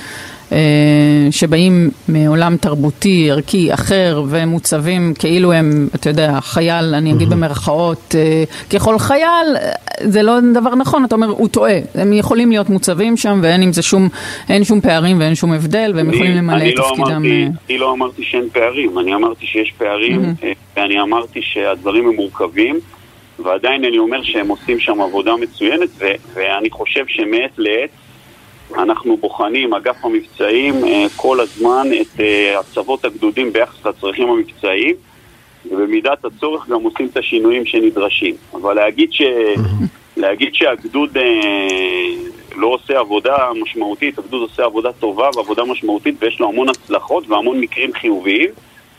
שבאים 1.31 1.91
מעולם 2.09 2.57
תרבותי, 2.57 3.31
ערכי, 3.31 3.75
אחר, 3.75 4.23
ומוצבים 4.29 5.15
כאילו 5.19 5.53
הם, 5.53 5.89
אתה 5.95 6.11
יודע, 6.11 6.41
חייל, 6.41 6.95
אני 6.95 7.13
אגיד 7.13 7.31
במרכאות, 7.31 8.15
ככל 8.71 8.99
חייל, 8.99 9.57
זה 10.01 10.23
לא 10.23 10.41
דבר 10.55 10.75
נכון, 10.75 11.05
אתה 11.05 11.15
אומר, 11.15 11.27
הוא 11.27 11.49
טועה. 11.49 11.79
הם 11.95 12.13
יכולים 12.13 12.51
להיות 12.51 12.71
מוצבים 12.71 13.17
שם 13.17 13.41
ואין 13.43 13.63
עם 13.63 13.73
זה 13.73 13.83
שום, 13.83 14.09
אין 14.49 14.65
שום 14.65 14.81
פערים 14.81 15.21
ואין 15.21 15.35
שום 15.35 15.53
הבדל, 15.53 15.93
והם 15.95 16.11
יכולים 16.11 16.33
למלא 16.37 16.69
את 16.69 16.79
לא 16.79 16.89
תפקידם. 16.91 17.11
אמרתי, 17.11 17.47
אני 17.69 17.79
לא 17.79 17.93
אמרתי 17.93 18.23
שאין 18.25 18.49
פערים, 18.53 18.99
אני 18.99 19.15
אמרתי 19.15 19.47
שיש 19.47 19.73
פערים, 19.79 20.35
ואני 20.77 21.01
אמרתי 21.01 21.41
שהדברים 21.43 22.09
הם 22.09 22.15
מורכבים. 22.15 22.81
ועדיין 23.45 23.85
אני 23.85 23.99
אומר 23.99 24.23
שהם 24.23 24.49
עושים 24.49 24.81
שם 24.81 25.01
עבודה 25.01 25.33
מצוינת, 25.41 25.89
ו- 25.99 26.05
ואני 26.35 26.71
חושב 26.71 27.05
שמעת 27.09 27.51
לעת 27.59 27.91
אנחנו 28.79 29.17
בוחנים, 29.17 29.75
אגף 29.75 30.05
המבצעים, 30.05 30.75
כל 31.17 31.41
הזמן 31.41 31.89
את 32.01 32.21
הצוות 32.61 33.05
הגדודים 33.05 33.53
ביחס 33.53 33.87
לצרכים 33.87 34.29
המבצעיים, 34.29 34.95
ובמידת 35.71 36.25
הצורך 36.25 36.69
גם 36.69 36.83
עושים 36.83 37.07
את 37.07 37.17
השינויים 37.17 37.67
שנדרשים. 37.67 38.35
אבל 38.53 38.75
להגיד, 38.75 39.13
ש... 39.13 39.23
להגיד 40.17 40.55
שהגדוד 40.55 41.17
לא 42.57 42.67
עושה 42.67 42.99
עבודה 42.99 43.37
משמעותית, 43.63 44.19
הגדוד 44.19 44.43
עושה 44.43 44.65
עבודה 44.65 44.93
טובה 44.93 45.29
ועבודה 45.37 45.65
משמעותית, 45.65 46.15
ויש 46.21 46.41
לו 46.41 46.49
המון 46.49 46.69
הצלחות 46.69 47.29
והמון 47.29 47.61
מקרים 47.61 47.93
חיוביים, 47.93 48.51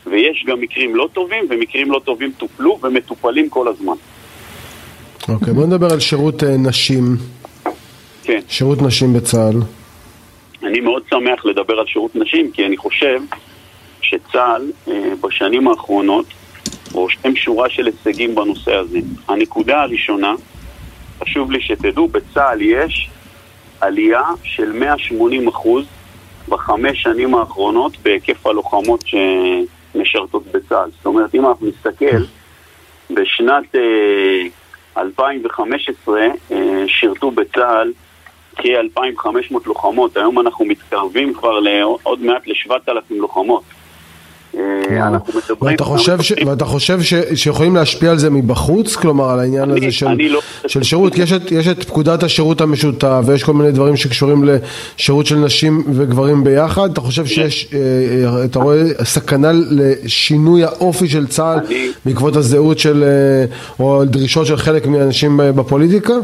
ויש 0.06 0.44
גם 0.46 0.60
מקרים 0.60 0.96
לא 0.96 1.08
טובים, 1.12 1.44
ומקרים 1.50 1.90
לא 1.90 2.00
טובים 2.04 2.32
טופלו 2.38 2.78
ומטופלים 2.82 3.48
כל 3.48 3.68
הזמן. 3.68 3.94
אוקיי, 5.28 5.52
בוא 5.52 5.66
נדבר 5.66 5.92
על 5.92 6.00
שירות 6.00 6.42
נשים. 6.42 7.04
כן. 8.22 8.40
שירות 8.48 8.82
נשים 8.82 9.12
בצה"ל. 9.12 9.56
אני 10.62 10.80
מאוד 10.80 11.02
שמח 11.10 11.44
לדבר 11.44 11.78
על 11.78 11.86
שירות 11.86 12.16
נשים, 12.16 12.50
כי 12.50 12.66
אני 12.66 12.76
חושב 12.76 13.20
שצה"ל 14.00 14.72
בשנים 15.20 15.68
האחרונות 15.68 16.26
רושם 16.92 17.36
שורה 17.36 17.70
של 17.70 17.86
הישגים 17.86 18.34
בנושא 18.34 18.74
הזה. 18.74 18.98
הנקודה 19.28 19.82
הראשונה, 19.82 20.34
חשוב 21.20 21.50
לי 21.50 21.60
שתדעו, 21.60 22.08
בצה"ל 22.08 22.60
יש 22.60 23.10
עלייה 23.80 24.22
של 24.42 24.72
180 24.72 25.48
אחוז 25.48 25.84
בחמש 26.48 27.02
שנים 27.02 27.34
האחרונות 27.34 27.96
בהיקף 28.02 28.46
הלוחמות 28.46 29.04
שמשרתות 29.06 30.42
בצה"ל. 30.52 30.90
זאת 30.96 31.06
אומרת, 31.06 31.34
אם 31.34 31.46
אנחנו 31.46 31.66
נסתכל, 31.66 32.24
בשנת 33.10 33.74
2015 34.96 36.26
שירתו 36.86 37.30
בצה"ל 37.30 37.92
כ-2,500 38.62 39.54
לוחמות, 39.66 40.16
היום 40.16 40.40
אנחנו 40.40 40.64
מתקרבים 40.64 41.34
כבר 41.34 41.58
עוד 42.02 42.22
מעט 42.22 42.46
ל-7,000 42.46 42.92
לוחמות. 43.10 43.62
אנחנו 44.90 45.32
מדברים... 45.38 45.72
ואתה 45.72 45.84
חושב, 45.84 46.22
ש... 46.22 46.32
ואתה 46.46 46.64
חושב 46.64 47.02
ש... 47.02 47.14
שיכולים 47.34 47.76
להשפיע 47.76 48.10
על 48.10 48.18
זה 48.18 48.30
מבחוץ? 48.30 48.96
כלומר, 48.96 49.30
על 49.30 49.40
העניין 49.40 49.70
אני, 49.70 49.80
הזה 49.80 49.92
של, 49.92 50.06
לא... 50.30 50.40
של 50.66 50.82
שירות? 50.82 51.18
יש 51.18 51.32
את, 51.32 51.52
יש 51.52 51.68
את 51.68 51.84
פקודת 51.84 52.22
השירות 52.22 52.60
המשותף, 52.60 53.20
ויש 53.26 53.42
כל 53.42 53.52
מיני 53.52 53.72
דברים 53.72 53.96
שקשורים 53.96 54.44
לשירות 54.44 55.26
של 55.26 55.36
נשים 55.36 55.84
וגברים 55.94 56.44
ביחד. 56.44 56.90
אתה 56.92 57.00
חושב 57.00 57.26
שיש, 57.26 57.70
אתה 58.44 58.58
רואה 58.58 58.82
סכנה 59.04 59.50
לשינוי 59.70 60.64
האופי 60.64 61.08
של 61.08 61.26
צה"ל 61.26 61.58
אני... 61.66 61.88
בעקבות 62.04 62.36
הזהות 62.36 62.78
של, 62.78 63.04
או 63.80 64.04
דרישות 64.04 64.46
של 64.46 64.56
חלק 64.56 64.86
מהאנשים 64.86 65.40
בפוליטיקה? 65.56 66.14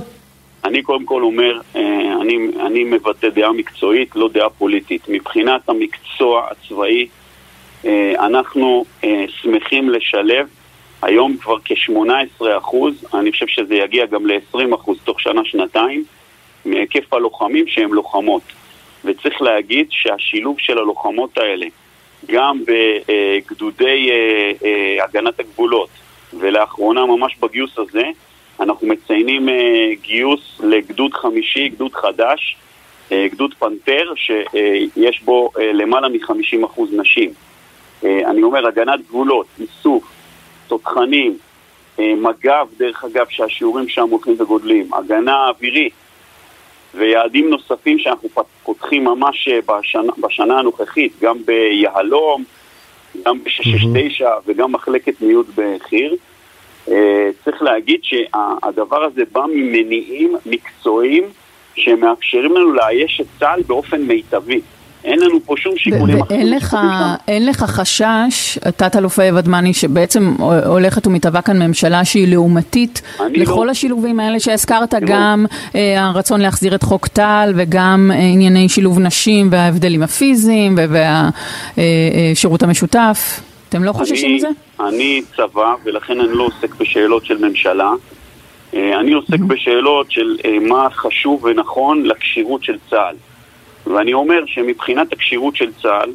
אני 0.69 0.83
קודם 0.83 1.05
כל 1.05 1.23
אומר, 1.23 1.61
אני, 2.21 2.39
אני 2.67 2.85
מבטא 2.85 3.29
דעה 3.29 3.53
מקצועית, 3.53 4.17
לא 4.17 4.29
דעה 4.29 4.51
פוליטית. 4.51 5.03
מבחינת 5.09 5.69
המקצוע 5.69 6.47
הצבאי, 6.51 7.07
אנחנו 8.19 8.85
שמחים 9.29 9.91
לשלב 9.91 10.49
היום 11.03 11.37
כבר 11.37 11.57
כ-18 11.65 12.45
אחוז, 12.59 13.07
אני 13.15 13.33
חושב 13.33 13.47
שזה 13.47 13.75
יגיע 13.75 14.07
גם 14.07 14.27
ל-20 14.27 14.75
אחוז 14.75 14.99
תוך 15.05 15.21
שנה-שנתיים 15.21 16.05
מהיקף 16.65 17.13
הלוחמים 17.13 17.67
שהם 17.69 17.95
לוחמות. 17.95 18.43
וצריך 19.05 19.43
להגיד 19.43 19.87
שהשילוב 19.91 20.57
של 20.59 20.79
הלוחמות 20.79 21.39
האלה 21.39 21.67
גם 22.27 22.59
בגדודי 22.67 24.11
הגנת 25.03 25.41
הגבולות 25.41 25.89
ולאחרונה 26.39 27.07
ממש 27.07 27.37
בגיוס 27.41 27.79
הזה 27.79 28.05
אנחנו 28.61 28.87
מציינים 28.87 29.49
גיוס 30.03 30.61
לגדוד 30.65 31.15
חמישי, 31.15 31.69
גדוד 31.69 31.95
חדש, 31.95 32.57
גדוד 33.13 33.55
פנתר 33.59 34.13
שיש 34.17 35.23
בו 35.23 35.51
למעלה 35.57 36.09
מ-50% 36.09 36.81
נשים. 36.93 37.31
אני 38.05 38.43
אומר, 38.43 38.67
הגנת 38.67 39.01
גבולות, 39.09 39.47
איסוף, 39.61 40.05
תותחנים, 40.67 41.39
מג"ב, 41.99 42.67
דרך 42.79 43.05
אגב, 43.05 43.27
שהשיעורים 43.31 43.89
שם 43.89 44.09
הולכים 44.11 44.35
וגודלים, 44.39 44.95
הגנה 44.95 45.49
אווירית 45.49 45.93
ויעדים 46.95 47.51
נוספים 47.51 47.99
שאנחנו 47.99 48.29
פותחים 48.63 49.05
ממש 49.05 49.49
בשנה, 49.67 50.13
בשנה 50.19 50.59
הנוכחית, 50.59 51.13
גם 51.21 51.37
ביהלום, 51.45 52.45
גם 53.25 53.45
ב-669 53.45 54.25
וגם 54.47 54.73
מחלקת 54.73 55.23
מיעוט 55.23 55.47
בחי"ר. 55.55 56.15
צריך 57.45 57.63
להגיד 57.63 58.01
שהדבר 58.03 59.05
הזה 59.05 59.23
בא 59.33 59.41
ממניעים 59.55 60.37
מקצועיים 60.47 61.25
שמאפשרים 61.75 62.57
לנו 62.57 62.73
לאייש 62.73 63.21
את 63.21 63.27
צה"ל 63.39 63.63
באופן 63.67 64.03
מיטבי. 64.03 64.61
אין 65.05 65.19
לנו 65.19 65.41
פה 65.45 65.55
שום 65.57 65.77
שיקולים 65.77 66.23
אחרים. 66.23 66.41
ואין 66.41 66.55
לך, 66.55 66.77
לך 67.29 67.65
חשש, 67.65 68.59
תת-אלוף 68.77 69.19
ודמני, 69.35 69.75
שבעצם 69.75 70.35
הולכת 70.67 71.07
ומתהווה 71.07 71.43
כאן 71.43 71.63
ממשלה 71.63 72.05
שהיא 72.05 72.29
לעומתית 72.29 73.03
לכל 73.31 73.65
לא... 73.67 73.71
השילובים 73.71 74.21
האלה 74.21 74.41
שהזכרת, 74.41 74.95
לא. 74.95 75.01
גם 75.07 75.47
אה, 75.75 76.05
הרצון 76.05 76.41
להחזיר 76.41 76.75
את 76.75 76.83
חוק 76.83 77.07
טל 77.07 77.53
וגם 77.57 78.11
אה, 78.15 78.19
ענייני 78.19 78.69
שילוב 78.69 78.99
נשים 78.99 79.49
וההבדלים 79.51 80.03
הפיזיים 80.03 80.79
והשירות 81.77 82.63
אה, 82.63 82.69
המשותף. 82.69 83.41
אתם 83.69 83.85
לא 83.85 83.93
חוששים 83.93 84.35
מזה? 84.35 84.49
אני 84.81 85.23
צבא, 85.37 85.75
ולכן 85.85 86.21
אני 86.21 86.33
לא 86.33 86.45
עוסק 86.45 86.75
בשאלות 86.75 87.25
של 87.25 87.49
ממשלה. 87.49 87.93
אני 88.73 89.13
עוסק 89.13 89.41
בשאלות 89.41 90.11
של 90.11 90.37
מה 90.61 90.91
חשוב 90.91 91.45
ונכון 91.45 92.07
לכשירות 92.07 92.65
של 92.65 92.77
צה"ל. 92.91 93.17
ואני 93.87 94.13
אומר 94.13 94.43
שמבחינת 94.47 95.13
הכשירות 95.13 95.57
של 95.57 95.73
צה"ל, 95.83 96.13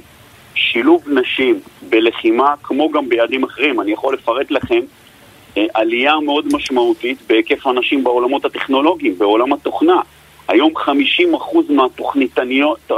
שילוב 0.55 1.03
נשים 1.07 1.60
בלחימה, 1.89 2.53
כמו 2.63 2.91
גם 2.91 3.10
ביעדים 3.10 3.43
אחרים, 3.43 3.81
אני 3.81 3.91
יכול 3.91 4.13
לפרט 4.13 4.51
לכם 4.51 4.79
עלייה 5.74 6.19
מאוד 6.19 6.45
משמעותית 6.53 7.17
בהיקף 7.27 7.67
הנשים 7.67 8.03
בעולמות 8.03 8.45
הטכנולוגיים, 8.45 9.17
בעולם 9.17 9.53
התוכנה. 9.53 10.01
היום 10.48 10.74
50% 10.77 10.81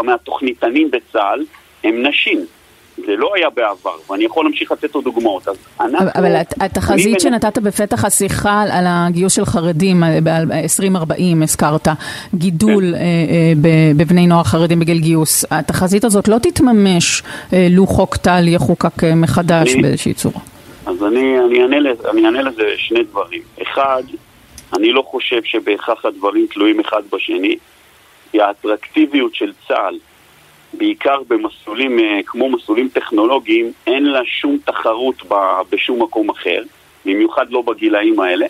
מהתוכניתנים 0.04 0.92
בצה"ל 0.92 1.46
הם 1.84 2.06
נשים. 2.06 2.46
זה 2.98 3.16
לא 3.16 3.32
היה 3.36 3.50
בעבר, 3.50 3.96
ואני 4.10 4.26
יכול 4.26 4.46
להמשיך 4.46 4.72
לתת 4.72 4.96
עוד 4.96 5.04
דוגמאות. 5.04 5.48
אז 5.48 5.56
אנחנו... 5.80 6.08
אבל 6.16 6.36
התחזית 6.60 7.20
שנתת 7.20 7.58
בפתח 7.58 8.06
השיחה 8.06 8.62
על 8.62 8.86
הגיוס 8.88 9.34
של 9.34 9.46
חרדים 9.46 10.04
ב-2040, 10.24 11.44
הזכרת, 11.44 11.88
גידול 12.36 12.84
בבני 13.98 14.28
נוער 14.28 14.44
חרדים 14.44 14.80
בגיל 14.80 15.00
גיוס, 15.00 15.46
התחזית 15.52 16.04
הזאת 16.04 16.28
לא 16.28 16.38
תתממש 16.38 17.24
לו 17.70 17.88
חוק 17.88 18.18
טל 18.18 18.48
יחוקק 18.48 19.04
מחדש 19.16 19.76
באיזושהי 19.76 20.14
צורה. 20.14 20.40
אז 20.86 21.04
אני, 21.04 21.40
אני, 21.40 21.62
אענה 21.62 21.80
לזה, 21.80 22.10
אני 22.10 22.26
אענה 22.26 22.42
לזה 22.42 22.64
שני 22.78 23.04
דברים. 23.04 23.42
אחד, 23.62 24.04
אני 24.78 24.92
לא 24.92 25.02
חושב 25.12 25.44
שבהכרח 25.44 26.06
הדברים 26.06 26.48
תלויים 26.54 26.80
אחד 26.80 27.02
בשני, 27.14 27.58
כי 28.32 28.42
האטרקטיביות 28.42 29.36
של 29.36 29.52
צה"ל 29.68 29.98
בעיקר 30.78 31.22
במסלולים 31.28 32.00
כמו 32.26 32.50
מסלולים 32.50 32.90
טכנולוגיים, 32.90 33.72
אין 33.88 34.06
לה 34.06 34.26
שום 34.26 34.58
תחרות 34.66 35.24
בשום 35.70 36.04
מקום 36.04 36.30
אחר, 36.30 36.62
במיוחד 37.06 37.46
לא 37.50 37.62
בגילאים 37.62 38.20
האלה. 38.20 38.46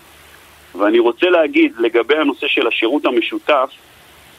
ואני 0.76 1.00
רוצה 1.00 1.30
להגיד 1.30 1.74
לגבי 1.78 2.18
הנושא 2.18 2.48
של 2.48 2.68
השירות 2.68 3.06
המשותף, 3.06 3.70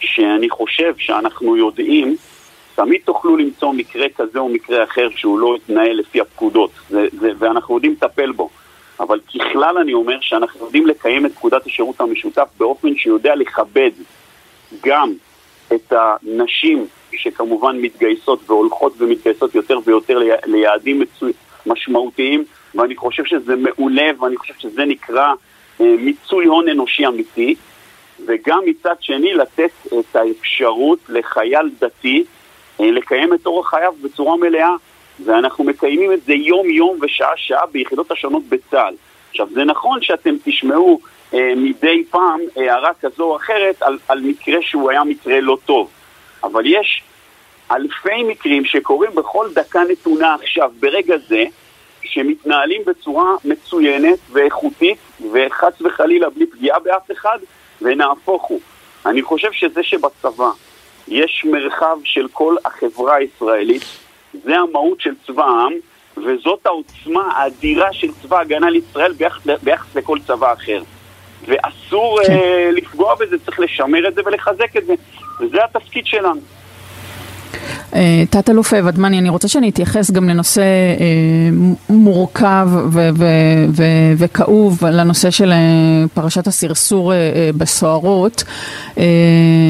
שאני 0.00 0.50
חושב 0.50 0.95
שאנחנו 0.99 1.57
יודעים, 1.57 2.16
תמיד 2.75 3.00
תוכלו 3.05 3.37
למצוא 3.37 3.73
מקרה 3.73 4.07
כזה 4.16 4.38
או 4.38 4.49
מקרה 4.49 4.85
אחר 4.85 5.09
שהוא 5.16 5.38
לא 5.38 5.57
יתנהל 5.57 5.93
לפי 5.93 6.21
הפקודות, 6.21 6.71
זה, 6.88 7.07
זה, 7.12 7.31
ואנחנו 7.38 7.75
יודעים 7.75 7.93
לטפל 7.93 8.33
בו. 8.33 8.50
אבל 9.00 9.21
ככלל 9.35 9.78
אני 9.78 9.95
אומר 9.95 10.19
שאנחנו 10.21 10.64
יודעים 10.66 10.87
לקיים 10.87 11.26
את 11.26 11.33
פקודת 11.33 11.66
השירות 11.66 12.00
המשותף 12.00 12.49
באופן 12.59 12.97
שיודע 12.97 13.35
לכבד 13.35 13.90
גם 14.85 15.12
את 15.73 15.93
הנשים 15.93 16.87
שכמובן 17.16 17.80
מתגייסות 17.80 18.50
והולכות 18.50 18.92
ומתגייסות 18.99 19.54
יותר 19.54 19.78
ויותר 19.85 20.18
ליעדים. 20.46 21.02
משמעותיים, 21.66 22.44
ואני 22.75 22.96
חושב 22.96 23.25
שזה 23.25 23.56
מעולה, 23.56 24.11
ואני 24.20 24.37
חושב 24.37 24.54
שזה 24.58 24.85
נקרא 24.85 25.32
אה, 25.80 25.94
מיצוי 25.99 26.46
הון 26.46 26.68
אנושי 26.68 27.06
אמיתי, 27.06 27.54
וגם 28.26 28.61
מצד 28.66 28.94
שני 29.00 29.35
לתת 29.35 29.70
את 29.87 30.16
האפשרות 30.16 30.99
לחייל 31.08 31.70
דתי 31.80 32.25
אה, 32.80 32.90
לקיים 32.90 33.35
את 33.35 33.46
אורח 33.46 33.70
חייו 33.70 33.92
בצורה 34.02 34.37
מלאה, 34.37 34.75
ואנחנו 35.25 35.64
מקיימים 35.64 36.12
את 36.12 36.23
זה 36.25 36.32
יום-יום 36.32 36.99
ושעה-שעה 37.02 37.66
ביחידות 37.66 38.11
השונות 38.11 38.42
בצה"ל. 38.49 38.94
עכשיו, 39.30 39.49
זה 39.52 39.64
נכון 39.64 40.02
שאתם 40.02 40.35
תשמעו 40.44 41.00
אה, 41.35 41.52
מדי 41.56 42.04
פעם 42.11 42.40
הערה 42.56 42.90
כזו 43.00 43.25
או 43.25 43.37
אחרת 43.37 43.82
על, 43.82 43.99
על 44.08 44.20
מקרה 44.20 44.58
שהוא 44.62 44.90
היה 44.90 45.04
מקרה 45.04 45.40
לא 45.40 45.58
טוב, 45.64 45.90
אבל 46.45 46.62
יש 46.66 47.02
אלפי 47.71 48.23
מקרים 48.28 48.64
שקורים 48.64 49.11
בכל 49.14 49.49
דקה 49.55 49.81
נתונה 49.90 50.35
עכשיו, 50.35 50.71
ברגע 50.81 51.14
זה, 51.28 51.45
שמתנהלים 52.02 52.83
בצורה 52.87 53.35
מצוינת 53.45 54.19
ואיכותית, 54.33 54.99
וחס 55.33 55.83
וחלילה 55.83 56.31
בלי 56.31 56.47
פגיעה 56.47 56.78
באף 56.78 57.11
אחד, 57.12 57.38
ונהפוך 57.83 58.45
הוא. 58.45 58.61
אני 59.07 59.23
חושב 59.23 59.52
שזה 59.52 59.83
שבצבא 59.83 60.50
יש 61.09 61.45
מרחב 61.50 61.99
של 62.05 62.28
כל 62.33 62.57
החברה 62.64 63.14
הישראלית, 63.14 63.83
זה 64.45 64.57
המהות 64.57 65.00
של 65.00 65.14
צבא 65.26 65.45
העם, 65.45 65.73
וזאת 66.16 66.66
העוצמה 66.66 67.33
האדירה 67.33 67.93
של 67.93 68.09
צבא 68.23 68.38
ההגנה 68.38 68.71
לישראל 68.71 69.12
ביחס, 69.12 69.47
ביחס 69.62 69.97
לכל 69.97 70.19
צבא 70.26 70.52
אחר. 70.52 70.83
ואסור 71.47 72.19
כן. 72.26 72.33
uh, 72.33 72.73
לפגוע 72.73 73.14
בזה, 73.14 73.38
צריך 73.38 73.61
לשמר 73.61 74.09
את 74.09 74.14
זה 74.14 74.21
ולחזק 74.26 74.76
את 74.76 74.87
זה, 74.87 74.95
וזה 75.40 75.64
התפקיד 75.64 76.07
שלנו. 76.07 76.40
אה, 77.97 78.25
תת-אלוף 78.31 78.73
ודמני, 78.85 79.19
אני 79.19 79.29
רוצה 79.29 79.49
שאני 79.49 79.69
אתייחס 79.69 80.11
גם 80.11 80.29
לנושא 80.29 80.62
אה, 80.62 81.07
מורכב 81.91 82.69
וכאוב, 84.17 84.85
לנושא 84.85 85.31
של 85.31 85.53
אה, 85.53 85.59
פרשת 86.15 86.47
הסרסור 86.47 87.12
בסוהרות, 87.57 88.45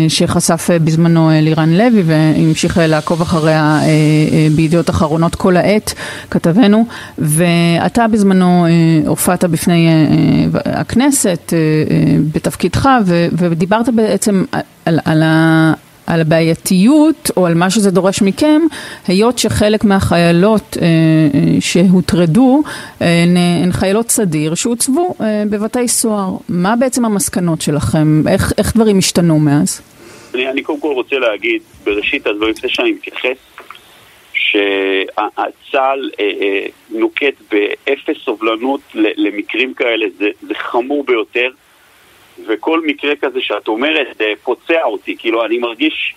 שחשף 0.09 0.69
בזמנו 0.85 1.31
לירן 1.33 1.71
לוי 1.73 2.03
והמשיך 2.07 2.79
לעקוב 2.83 3.23
אחריה 3.23 3.81
בידיעות 4.57 4.91
אחרונות 4.91 5.35
כל 5.35 5.57
העת, 5.57 5.95
כתבנו, 6.31 6.87
ואתה 7.19 8.09
בזמנו 8.09 8.67
הופעת 9.07 9.45
בפני 9.45 9.89
הכנסת 10.65 11.53
בתפקידך 12.33 12.89
ודיברת 13.33 13.89
בעצם 13.89 14.45
על, 14.85 14.99
על, 15.05 15.23
על 16.07 16.21
הבעייתיות 16.21 17.31
או 17.37 17.47
על 17.47 17.55
מה 17.55 17.71
שזה 17.71 17.91
דורש 17.91 18.23
מכם, 18.23 18.63
היות 19.09 19.39
שחלק 19.39 19.85
מהחיילות 19.85 20.77
אה, 20.83 20.87
אה, 20.87 21.61
שהוטרדו 21.61 22.63
אה, 23.03 23.25
הן 23.63 23.73
חיילות 23.73 24.11
סדיר 24.11 24.55
שהוצבו 24.55 25.15
אה, 25.21 25.43
בבתי 25.51 25.89
סוהר. 25.89 26.31
מה 26.49 26.77
בעצם 26.77 27.05
המסקנות 27.05 27.61
שלכם? 27.61 28.23
איך, 28.29 28.53
איך 28.59 28.77
דברים 28.77 28.99
השתנו 28.99 29.39
מאז? 29.39 29.81
אני, 30.35 30.49
אני 30.49 30.63
קודם 30.63 30.81
כל 30.81 30.93
רוצה 30.95 31.17
להגיד, 31.19 31.63
בראשית 31.85 32.27
הדברים, 32.27 32.51
לפני 32.51 32.71
שאני 32.71 32.93
מתייחס, 32.93 33.37
שצה"ל 34.33 36.11
אה, 36.21 36.31
אה, 36.41 36.67
נוקט 36.91 37.35
באפס 37.51 38.17
סובלנות 38.25 38.81
למקרים 38.95 39.75
כאלה, 39.75 40.07
זה, 40.19 40.29
זה 40.43 40.55
חמור 40.55 41.05
ביותר. 41.05 41.51
וכל 42.47 42.81
מקרה 42.87 43.17
כזה 43.17 43.41
שאת 43.41 43.69
אומרת 43.69 44.21
אה, 44.21 44.33
פוצע 44.43 44.83
אותי, 44.85 45.17
כאילו 45.19 45.45
אני 45.45 45.59
מרגיש, 45.59 46.15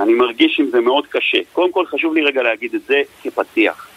אני 0.00 0.12
מרגיש 0.12 0.60
עם 0.60 0.66
זה 0.66 0.80
מאוד 0.80 1.06
קשה. 1.06 1.38
קודם 1.52 1.72
כל 1.72 1.86
חשוב 1.86 2.14
לי 2.14 2.22
רגע 2.22 2.42
להגיד 2.42 2.74
את 2.74 2.82
זה 2.82 3.02
כפתיח. 3.22 3.88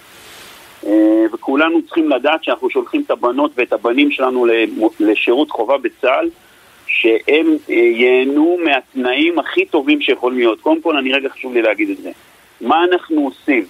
אה, 0.85 1.25
וכולנו 1.33 1.81
צריכים 1.81 2.09
לדעת 2.09 2.43
שאנחנו 2.43 2.69
שולחים 2.69 3.01
את 3.05 3.11
הבנות 3.11 3.51
ואת 3.55 3.73
הבנים 3.73 4.11
שלנו 4.11 4.47
לשירות 4.99 5.51
חובה 5.51 5.77
בצה"ל, 5.77 6.29
שהם 6.87 7.57
אה, 7.69 7.75
ייהנו 7.75 8.57
מהתנאים 8.63 9.39
הכי 9.39 9.65
טובים 9.65 10.01
שיכולים 10.01 10.39
להיות. 10.39 10.61
קודם 10.61 10.81
כל, 10.81 10.97
אני 10.97 11.13
רגע 11.13 11.29
חשוב 11.29 11.53
לי 11.53 11.61
להגיד 11.61 11.89
את 11.89 11.97
זה. 11.97 12.11
מה 12.61 12.83
אנחנו 12.83 13.25
עושים? 13.25 13.65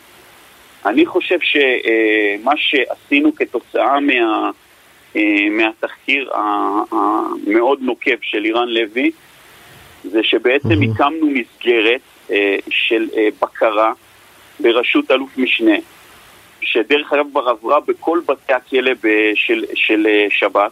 אני 0.86 1.06
חושב 1.06 1.38
שמה 1.40 2.52
שעשינו 2.56 3.36
כתוצאה 3.36 4.00
מה... 4.00 4.52
אה, 5.16 5.48
מהתחקיר 5.52 6.32
המאוד 6.92 7.80
נוקב 7.82 8.16
של 8.22 8.40
לירן 8.40 8.70
לוי, 8.70 9.12
זה 10.04 10.24
שבעצם 10.24 10.70
mm-hmm. 10.70 10.92
הקמנו 10.96 11.28
מסגרת 11.30 12.02
אה, 12.32 12.56
של 12.70 13.08
אה, 13.18 13.28
בקרה 13.42 13.92
בראשות 14.60 15.12
אלוף 15.12 15.38
משנה, 15.38 15.76
שדרך 16.62 17.14
אגב 17.14 17.26
כבר 17.32 17.50
עברה 17.50 17.80
בכל 17.80 18.20
בתי 18.26 18.54
הכלא 18.54 18.92
של, 19.36 19.66
של 19.74 20.08
שב"ס, 20.30 20.72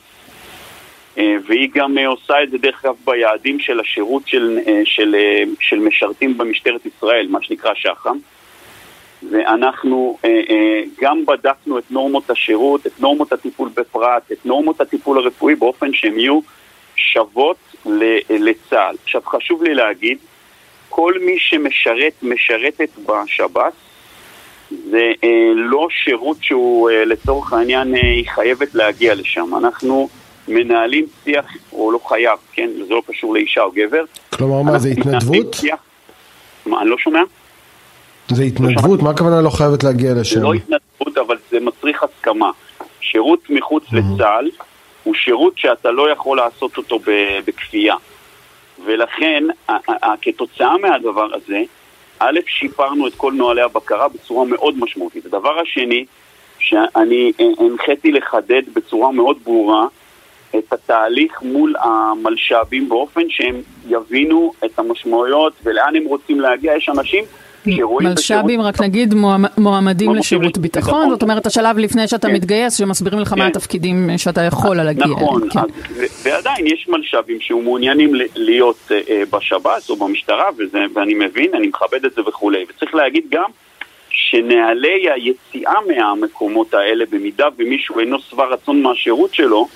והיא 1.17 1.69
גם 1.73 1.97
עושה 1.97 2.43
את 2.43 2.49
זה 2.51 2.57
דרך 2.57 2.85
אגב 2.85 2.95
ביעדים 3.05 3.59
של 3.59 3.79
השירות 3.79 4.27
של, 4.27 4.59
של, 4.85 5.15
של 5.59 5.79
משרתים 5.79 6.37
במשטרת 6.37 6.85
ישראל, 6.85 7.27
מה 7.29 7.39
שנקרא 7.41 7.73
שח"ם. 7.75 8.17
ואנחנו 9.29 10.17
אה, 10.25 10.41
אה, 10.49 10.81
גם 11.01 11.25
בדקנו 11.25 11.77
את 11.77 11.91
נורמות 11.91 12.29
השירות, 12.29 12.87
את 12.87 12.99
נורמות 12.99 13.33
הטיפול 13.33 13.69
בפרט, 13.75 14.31
את 14.31 14.45
נורמות 14.45 14.81
הטיפול 14.81 15.17
הרפואי 15.17 15.55
באופן 15.55 15.93
שהן 15.93 16.19
יהיו 16.19 16.39
שוות 16.95 17.57
לצה"ל. 18.29 18.95
עכשיו 19.03 19.21
חשוב 19.25 19.63
לי 19.63 19.73
להגיד, 19.73 20.17
כל 20.89 21.13
מי 21.21 21.39
שמשרת, 21.39 22.13
משרתת 22.23 22.89
בשב"ס, 23.05 23.73
זה 24.89 25.11
אה, 25.23 25.51
לא 25.55 25.87
שירות 26.03 26.37
שהוא 26.41 26.89
אה, 26.89 27.05
לצורך 27.05 27.53
העניין 27.53 27.95
אה, 27.95 28.01
היא 28.01 28.25
חייבת 28.29 28.75
להגיע 28.75 29.15
לשם. 29.15 29.55
אנחנו 29.57 30.09
מנהלים 30.47 31.05
שיח, 31.23 31.45
או 31.73 31.91
לא 31.91 31.99
חייב, 32.07 32.39
כן? 32.53 32.69
זה 32.87 32.93
לא 32.93 33.01
קשור 33.07 33.33
לאישה 33.33 33.61
או 33.61 33.71
גבר. 33.71 34.03
כלומר 34.33 34.61
מה, 34.61 34.79
זה 34.79 34.89
התנדבות? 34.89 35.53
שיח... 35.53 35.79
מה, 36.65 36.81
אני 36.81 36.89
לא 36.89 36.97
שומע? 36.97 37.21
זה 38.35 38.43
התנדבות? 38.43 39.01
מה 39.01 39.09
הכוונה 39.09 39.41
לא 39.41 39.49
חייבת 39.49 39.83
להגיע 39.83 40.13
לשם? 40.13 40.35
זה 40.35 40.41
לא 40.41 40.53
התנדבות, 40.53 41.17
אבל 41.17 41.37
זה 41.51 41.59
מצריך 41.59 42.03
הסכמה. 42.03 42.51
שירות 43.01 43.49
מחוץ 43.49 43.83
לצה"ל 43.91 44.49
הוא 45.03 45.13
שירות 45.15 45.57
שאתה 45.57 45.91
לא 45.91 46.11
יכול 46.11 46.37
לעשות 46.37 46.77
אותו 46.77 46.99
בכפייה. 47.45 47.95
ולכן, 48.85 49.43
כתוצאה 50.21 50.77
מהדבר 50.77 51.27
הזה, 51.35 51.61
א', 52.19 52.39
שיפרנו 52.47 53.07
את 53.07 53.15
כל 53.15 53.33
נוהלי 53.33 53.61
הבקרה 53.61 54.07
בצורה 54.07 54.45
מאוד 54.45 54.79
משמעותית. 54.79 55.25
הדבר 55.25 55.59
השני, 55.59 56.05
שאני 56.59 57.31
הנחיתי 57.59 58.11
לחדד 58.11 58.61
בצורה 58.73 59.11
מאוד 59.11 59.37
ברורה 59.43 59.85
את 60.57 60.73
התהליך 60.73 61.41
מול 61.41 61.75
המלש"בים 61.79 62.89
באופן 62.89 63.29
שהם 63.29 63.61
יבינו 63.89 64.53
את 64.65 64.79
המשמעויות 64.79 65.53
ולאן 65.63 65.95
הם 65.95 66.05
רוצים 66.05 66.39
להגיע. 66.39 66.75
יש 66.75 66.89
אנשים 66.89 67.23
מלש"בים, 67.65 68.61
רק 68.61 68.81
נגיד 68.81 69.13
מועמדים 69.57 70.15
לשירות 70.15 70.57
ביטחון, 70.57 71.09
זאת 71.09 71.23
אומרת 71.23 71.45
השלב 71.45 71.77
לפני 71.77 72.07
שאתה 72.07 72.27
כן. 72.27 72.33
מתגייס, 72.33 72.77
שמסבירים 72.77 73.19
לך 73.19 73.33
מה 73.33 73.37
כן. 73.37 73.51
התפקידים 73.51 74.09
שאתה 74.17 74.41
יכול 74.41 74.77
להגיע. 74.77 75.05
נכון, 75.05 75.49
כן. 75.49 75.59
ועדיין 76.23 76.67
יש 76.67 76.87
מלש"בים 76.89 77.37
שמעוניינים 77.39 78.11
להיות 78.35 78.91
אה, 78.91 78.99
אה, 79.09 79.23
בשב"ס 79.29 79.89
או 79.89 79.95
במשטרה, 79.95 80.49
ואני 80.93 81.13
מבין, 81.13 81.51
אני 81.53 81.67
מכבד 81.67 82.05
את 82.05 82.13
זה 82.13 82.21
וכולי. 82.27 82.65
וצריך 82.69 82.95
להגיד 82.95 83.23
גם 83.29 83.49
שנהלי 84.09 85.05
היציאה 85.11 85.73
מהמקומות 85.87 86.73
האלה, 86.73 87.05
במידה 87.09 87.47
ומישהו 87.57 87.99
אינו 87.99 88.19
שבע 88.19 88.45
רצון 88.45 88.81
מהשירות 88.81 89.33
שלו, 89.33 89.67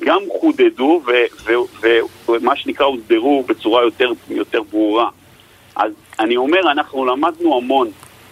גם 0.00 0.20
חודדו 0.40 1.02
ומה 2.28 2.56
שנקרא 2.56 2.86
הוסדרו 2.86 3.44
בצורה 3.48 3.82
יותר, 3.82 4.12
יותר 4.30 4.62
ברורה. 4.62 5.08
אז 5.76 5.92
אני 6.20 6.36
אומר, 6.36 6.72
אנחנו 6.72 7.04
למדנו 7.04 7.56
המון 7.56 7.88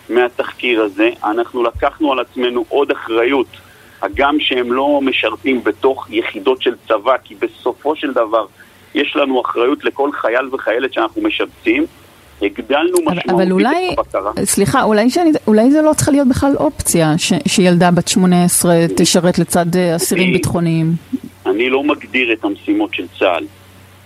מהתחקיר 0.09 0.83
הזה, 0.83 1.11
אנחנו 1.25 1.63
לקחנו 1.63 2.13
על 2.13 2.19
עצמנו 2.19 2.65
עוד 2.69 2.91
אחריות, 2.91 3.47
הגם 4.03 4.37
שהם 4.41 4.73
לא 4.73 5.01
משרתים 5.03 5.65
בתוך 5.65 6.07
יחידות 6.11 6.63
של 6.63 6.75
צבא, 6.89 7.15
כי 7.25 7.35
בסופו 7.35 7.97
של 7.97 8.13
דבר 8.13 8.47
יש 8.95 9.17
לנו 9.17 9.41
אחריות 9.41 9.85
לכל 9.85 10.11
חייל 10.13 10.49
וחיילת 10.55 10.93
שאנחנו 10.93 11.23
משבצים. 11.23 11.87
הגדלנו 12.43 12.99
משמעותית 12.99 13.31
אבל 13.31 13.53
אולי, 13.53 13.91
את 13.93 13.99
הבקרה. 13.99 14.45
סליחה, 14.45 14.83
אולי, 14.83 15.11
שאני, 15.11 15.31
אולי 15.47 15.71
זה 15.71 15.83
לא 15.83 15.93
צריכה 15.97 16.11
להיות 16.11 16.29
בכלל 16.29 16.53
אופציה 16.57 17.19
ש, 17.19 17.33
שילדה 17.49 17.91
בת 17.91 18.09
18 18.09 18.75
תשרת 18.97 19.39
לצד 19.39 19.77
אה, 19.77 19.97
אסירים 19.97 20.33
ביטחוניים. 20.33 20.93
אני 21.47 21.71
לא 21.71 21.85
מגדיר 21.85 22.33
את 22.33 22.45
המשימות 22.45 22.95
של 22.95 23.07
צה"ל. 23.19 23.45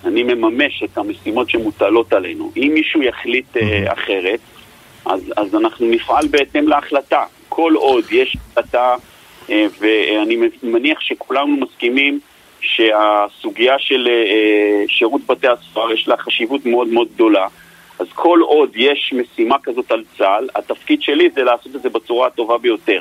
אני 0.06 0.22
מממש 0.22 0.82
את 0.82 0.98
המשימות 0.98 1.50
שמוטלות 1.50 2.12
עלינו. 2.12 2.52
אם 2.56 2.70
מישהו 2.74 3.02
יחליט 3.02 3.56
uh, 3.56 3.60
אחרת, 3.92 4.40
אז, 5.06 5.32
אז 5.36 5.54
אנחנו 5.54 5.86
נפעל 5.86 6.26
בהתאם 6.26 6.68
להחלטה. 6.68 7.24
כל 7.48 7.74
עוד 7.76 8.04
יש 8.10 8.36
החלטה, 8.36 8.94
uh, 9.46 9.52
ואני 9.80 10.36
מניח 10.62 11.00
שכולנו 11.00 11.56
מסכימים 11.56 12.20
שהסוגיה 12.60 13.78
של 13.78 14.08
uh, 14.08 14.92
שירות 14.92 15.20
בתי 15.26 15.48
הסוהר 15.48 15.92
יש 15.92 16.08
לה 16.08 16.16
חשיבות 16.16 16.66
מאוד 16.66 16.88
מאוד 16.88 17.08
גדולה. 17.14 17.46
אז 17.98 18.06
כל 18.14 18.40
עוד 18.40 18.70
יש 18.74 19.14
משימה 19.16 19.56
כזאת 19.62 19.90
על 19.90 20.04
צה"ל, 20.18 20.48
התפקיד 20.54 21.02
שלי 21.02 21.30
זה 21.34 21.44
לעשות 21.44 21.76
את 21.76 21.82
זה 21.82 21.88
בצורה 21.88 22.26
הטובה 22.26 22.58
ביותר. 22.58 23.00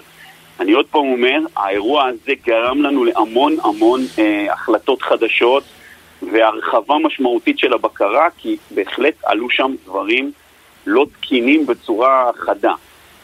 אני 0.60 0.72
עוד 0.72 0.86
פעם 0.86 1.02
אומר, 1.02 1.39
האירוע 1.56 2.06
הזה 2.06 2.34
גרם 2.46 2.82
לנו 2.82 3.04
להמון 3.04 3.58
המון 3.63 4.02
אה, 4.20 4.54
החלטות 4.54 5.02
חדשות, 5.02 5.63
והרחבה 6.32 6.96
משמעותית 7.04 7.60
של 7.60 7.74
הבקרה, 7.74 8.28
כי 8.38 8.58
בהחלט 8.72 9.14
עלו 9.24 9.50
שם 9.50 9.76
דברים 9.86 10.32
לא 10.86 11.06
תקינים 11.20 11.66
בצורה 11.66 12.32
חדה. 12.38 12.74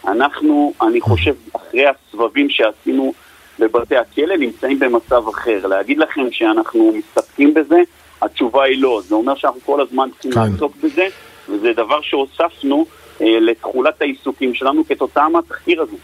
אנחנו, 0.07 0.73
אני 0.81 1.01
חושב, 1.01 1.33
אחרי 1.55 1.85
הסבבים 1.87 2.49
שעשינו 2.49 3.13
בבתי 3.59 3.97
הכלא, 3.97 4.37
נמצאים 4.37 4.79
במצב 4.79 5.27
אחר. 5.27 5.67
להגיד 5.67 5.97
לכם 5.97 6.31
שאנחנו 6.31 6.93
מסתפקים 6.95 7.53
בזה, 7.53 7.81
התשובה 8.21 8.63
היא 8.63 8.81
לא. 8.81 9.01
זה 9.03 9.15
אומר 9.15 9.35
שאנחנו 9.35 9.61
כל 9.65 9.81
הזמן 9.81 10.09
צריכים 10.13 10.31
כן. 10.31 10.39
לעסוק 10.51 10.75
בזה, 10.83 11.07
וזה 11.49 11.73
דבר 11.73 12.01
שהוספנו 12.01 12.85
אה, 13.21 13.39
לתכולת 13.39 14.01
העיסוקים 14.01 14.53
שלנו 14.53 14.83
כתוצאה 14.87 15.29
מהתחקיר 15.29 15.81
הזה. 15.81 15.97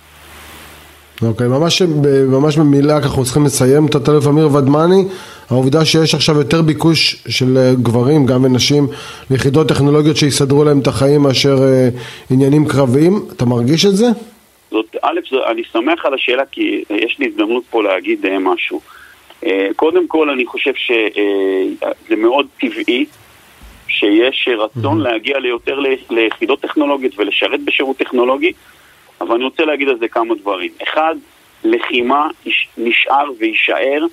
אוקיי, 1.28 1.48
ממש, 1.48 1.82
ממש 2.28 2.58
במילה, 2.58 2.98
אנחנו 2.98 3.24
צריכים 3.24 3.46
לסיים, 3.46 3.88
תת-אלוף 3.88 4.28
אמיר 4.28 4.54
ודמני, 4.54 5.04
העובדה 5.50 5.86
שיש 5.86 6.16
עכשיו 6.16 6.38
יותר 6.38 6.62
ביקוש 6.62 7.24
של 7.28 7.58
אה, 7.58 7.74
גברים, 7.82 8.26
גם 8.26 8.44
ונשים, 8.44 8.88
ליחידות 9.30 9.68
טכנולוגיות 9.68 10.18
שיסדרו 10.18 10.64
להם 10.64 10.80
את 10.80 10.88
החיים 10.88 11.22
מאשר 11.22 11.58
אה, 11.64 11.90
עניינים 12.32 12.68
קרביים, 12.68 13.26
אתה 13.36 13.46
מרגיש 13.46 13.86
את 13.86 13.96
זה? 13.96 14.06
זאת, 14.72 14.96
א', 15.02 15.20
זו, 15.30 15.48
אני 15.48 15.64
שמח 15.64 16.06
על 16.06 16.14
השאלה 16.14 16.46
כי 16.46 16.84
אה, 16.92 16.98
יש 16.98 17.20
לי 17.20 17.28
הזדמנות 17.28 17.64
פה 17.70 17.84
להגיד 17.84 18.26
אה, 18.26 18.40
משהו. 18.40 18.82
אה, 19.46 19.68
קודם 19.76 20.08
כל, 20.08 20.30
אני 20.30 20.46
חושב 20.46 20.74
שזה 20.76 22.16
מאוד 22.18 22.48
טבעי 22.60 23.06
שיש 23.88 24.50
רצון 24.58 25.02
להגיע 25.02 25.40
ליותר 25.40 25.80
ליחידות 26.10 26.62
טכנולוגיות 26.62 27.20
ולשרת 27.20 27.64
בשירות 27.64 27.98
טכנולוגי, 27.98 28.52
אבל 29.22 29.36
אני 29.36 29.44
רוצה 29.44 29.66
להגיד 29.66 29.90
על 29.90 29.98
זה 29.98 30.08
כמה 30.08 30.36
דברים. 30.36 30.72
אחד, 30.84 31.16
לחימה 31.64 32.28
נשאר 32.78 33.32
ויישאר 33.38 34.06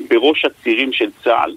בראש 0.00 0.44
הצירים 0.44 0.92
של 0.92 1.10
צה"ל, 1.24 1.56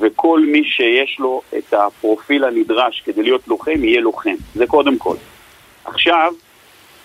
וכל 0.00 0.40
מי 0.40 0.64
שיש 0.64 1.16
לו 1.18 1.42
את 1.58 1.72
הפרופיל 1.72 2.44
הנדרש 2.44 3.02
כדי 3.04 3.22
להיות 3.22 3.48
לוחם, 3.48 3.84
יהיה 3.84 4.00
לוחם. 4.00 4.34
זה 4.54 4.66
קודם 4.66 4.98
כל. 4.98 5.16
עכשיו, 5.84 6.32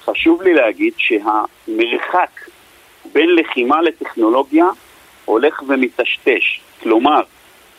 חשוב 0.06 0.42
לי 0.42 0.54
להגיד 0.54 0.94
שהמרחק 0.98 2.50
בין 3.14 3.36
לחימה 3.36 3.82
לטכנולוגיה 3.82 4.66
הולך 5.26 5.64
ומטשטש. 5.68 6.62
כלומר, 6.82 7.22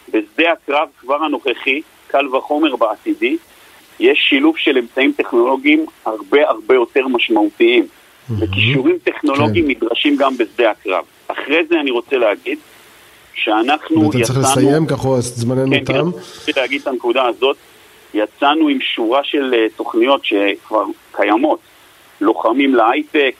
בשדה 0.08 0.52
הקרב 0.52 0.88
כבר 0.98 1.24
הנוכחי, 1.24 1.82
קל 2.06 2.36
וחומר 2.36 2.76
בעתידי, 2.76 3.36
יש 4.00 4.18
שילוב 4.28 4.56
של 4.58 4.78
אמצעים 4.78 5.12
טכנולוגיים 5.16 5.86
הרבה 6.04 6.48
הרבה 6.48 6.74
יותר 6.74 7.08
משמעותיים. 7.08 7.86
וכישורים 8.38 8.98
טכנולוגיים 9.04 9.64
כן. 9.64 9.70
נדרשים 9.70 10.16
גם 10.16 10.36
בשדה 10.36 10.70
הקרב. 10.70 11.04
אחרי 11.28 11.66
זה 11.68 11.80
אני 11.80 11.90
רוצה 11.90 12.16
להגיד 12.16 12.58
שאנחנו 13.34 14.10
ואתה 14.10 14.24
צריך 14.24 14.38
לסיים, 14.38 14.86
ככה 14.86 15.08
זמננו 15.20 15.70
כן, 15.70 15.84
כן, 15.84 15.92
תם. 15.92 16.08
רציתי 16.08 16.60
להגיד 16.60 16.80
את 16.80 16.86
הנקודה 16.86 17.26
הזאת. 17.26 17.56
יצאנו 18.14 18.68
עם 18.68 18.78
שורה 18.80 19.24
של 19.24 19.54
אה, 19.54 19.66
תוכניות 19.76 20.24
שכבר 20.24 20.84
קיימות. 21.12 21.58
לוחמים 22.20 22.74
להייטק, 22.74 23.34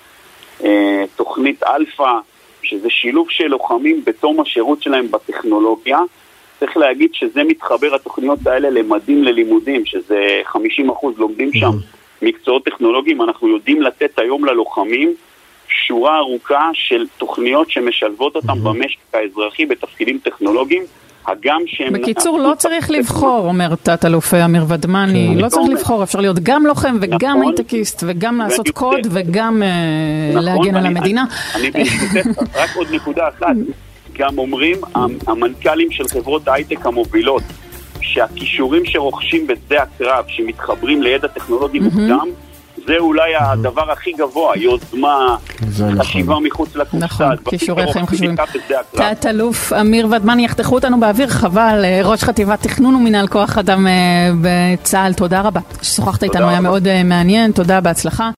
אה, 0.65 1.05
תוכנית 1.17 1.63
אלפא, 1.63 2.13
שזה 2.63 2.91
שילוב 2.91 3.27
של 3.31 3.47
לוחמים 3.47 4.03
בתום 4.07 4.41
השירות 4.41 4.83
שלהם 4.83 5.11
בטכנולוגיה. 5.11 5.99
צריך 6.61 6.77
להגיד 6.77 7.11
שזה 7.13 7.45
מתחבר, 7.45 7.95
התוכניות 7.95 8.47
האלה, 8.47 8.71
למדים 8.71 9.25
ללימודים, 9.25 9.87
שזה 9.87 10.43
50% 10.47 10.59
לומדים 11.17 11.53
שם 11.53 11.71
מקצועות 12.23 12.65
טכנולוגיים. 12.65 13.23
אנחנו 13.23 13.49
יודעים 13.49 13.83
לתת 13.83 14.19
היום 14.19 14.45
ללוחמים 14.45 15.15
שורה 15.69 16.19
ארוכה 16.19 16.71
של 16.73 17.07
תוכניות 17.19 17.71
שמשלבות 17.71 18.37
אותם 18.37 18.65
במשק 18.65 18.99
האזרחי 19.15 19.67
בתפקידים 19.67 20.19
טכנולוגיים, 20.19 20.83
הגם 21.27 21.61
שהם... 21.67 21.93
בקיצור, 21.93 22.39
לא 22.39 22.53
צריך 22.59 22.91
לבחור, 22.91 23.47
אומר 23.47 23.75
תת-אלוף 23.75 24.35
אמיר 24.35 24.65
ודמני, 24.69 25.29
כן. 25.35 25.41
לא 25.41 25.49
צריך 25.49 25.69
לבחור, 25.71 26.03
אפשר 26.03 26.21
להיות 26.21 26.39
גם 26.43 26.67
לוחם 26.67 26.97
וגם 27.01 27.39
נכון. 27.39 27.43
הייטקיסט 27.43 28.05
וגם 28.07 28.39
לעשות. 28.39 28.69
קוד 28.69 29.07
וגם 29.11 29.63
אה, 29.63 29.69
נכון, 30.31 30.45
להגן 30.45 30.77
על 30.77 30.87
המדינה. 30.87 31.25
אני 31.55 31.71
ברשותך, 31.71 32.43
רק 32.55 32.71
עוד 32.77 32.87
נקודה 32.93 33.29
אחת. 33.29 33.57
גם 34.19 34.39
אומרים 34.39 34.77
המ- 34.95 35.19
המנכ"לים 35.27 35.89
של 35.91 36.05
חברות 36.09 36.49
ההייטק 36.49 36.87
המובילות, 36.87 37.43
שהכישורים 38.01 38.83
שרוכשים 38.85 39.47
בשדה 39.47 39.83
הקרב, 39.83 40.25
שמתחברים 40.29 41.03
לידע 41.03 41.29
טכנולוגי 41.29 41.79
מוקדם, 41.79 42.29
זה 42.87 42.95
אולי 42.99 43.31
הדבר 43.41 43.91
הכי 43.93 44.13
גבוה, 44.13 44.53
יוזמה, 44.59 45.37
נכון. 45.61 46.03
חשיבה 46.03 46.39
מחוץ 46.41 46.77
לקופסה. 46.77 47.05
נכון, 47.05 47.37
כישורי 47.51 47.93
חיים 47.93 48.07
חשובים. 48.07 48.37
תת-אלוף 48.91 49.73
אמיר 49.73 50.07
ודמני, 50.11 50.45
יחתכו 50.45 50.75
אותנו 50.75 51.01
באוויר, 51.01 51.29
חבל, 51.29 51.81
אה, 51.85 52.01
ראש 52.05 52.25
חטיבת 52.25 52.63
תכנון 52.63 52.95
ומנהל 52.95 53.27
כוח 53.27 53.59
אדם 53.59 53.87
אה, 53.87 53.93
בצה"ל, 54.43 55.13
תודה 55.13 55.41
רבה. 55.41 55.61
ששוחחת 55.83 56.23
איתנו, 56.23 56.49
היה. 56.49 56.61
מאוד 56.61 56.87
אה, 56.87 57.03
מעניין, 57.05 57.53
תודה, 57.53 57.81
בהצלחה. 57.81 58.31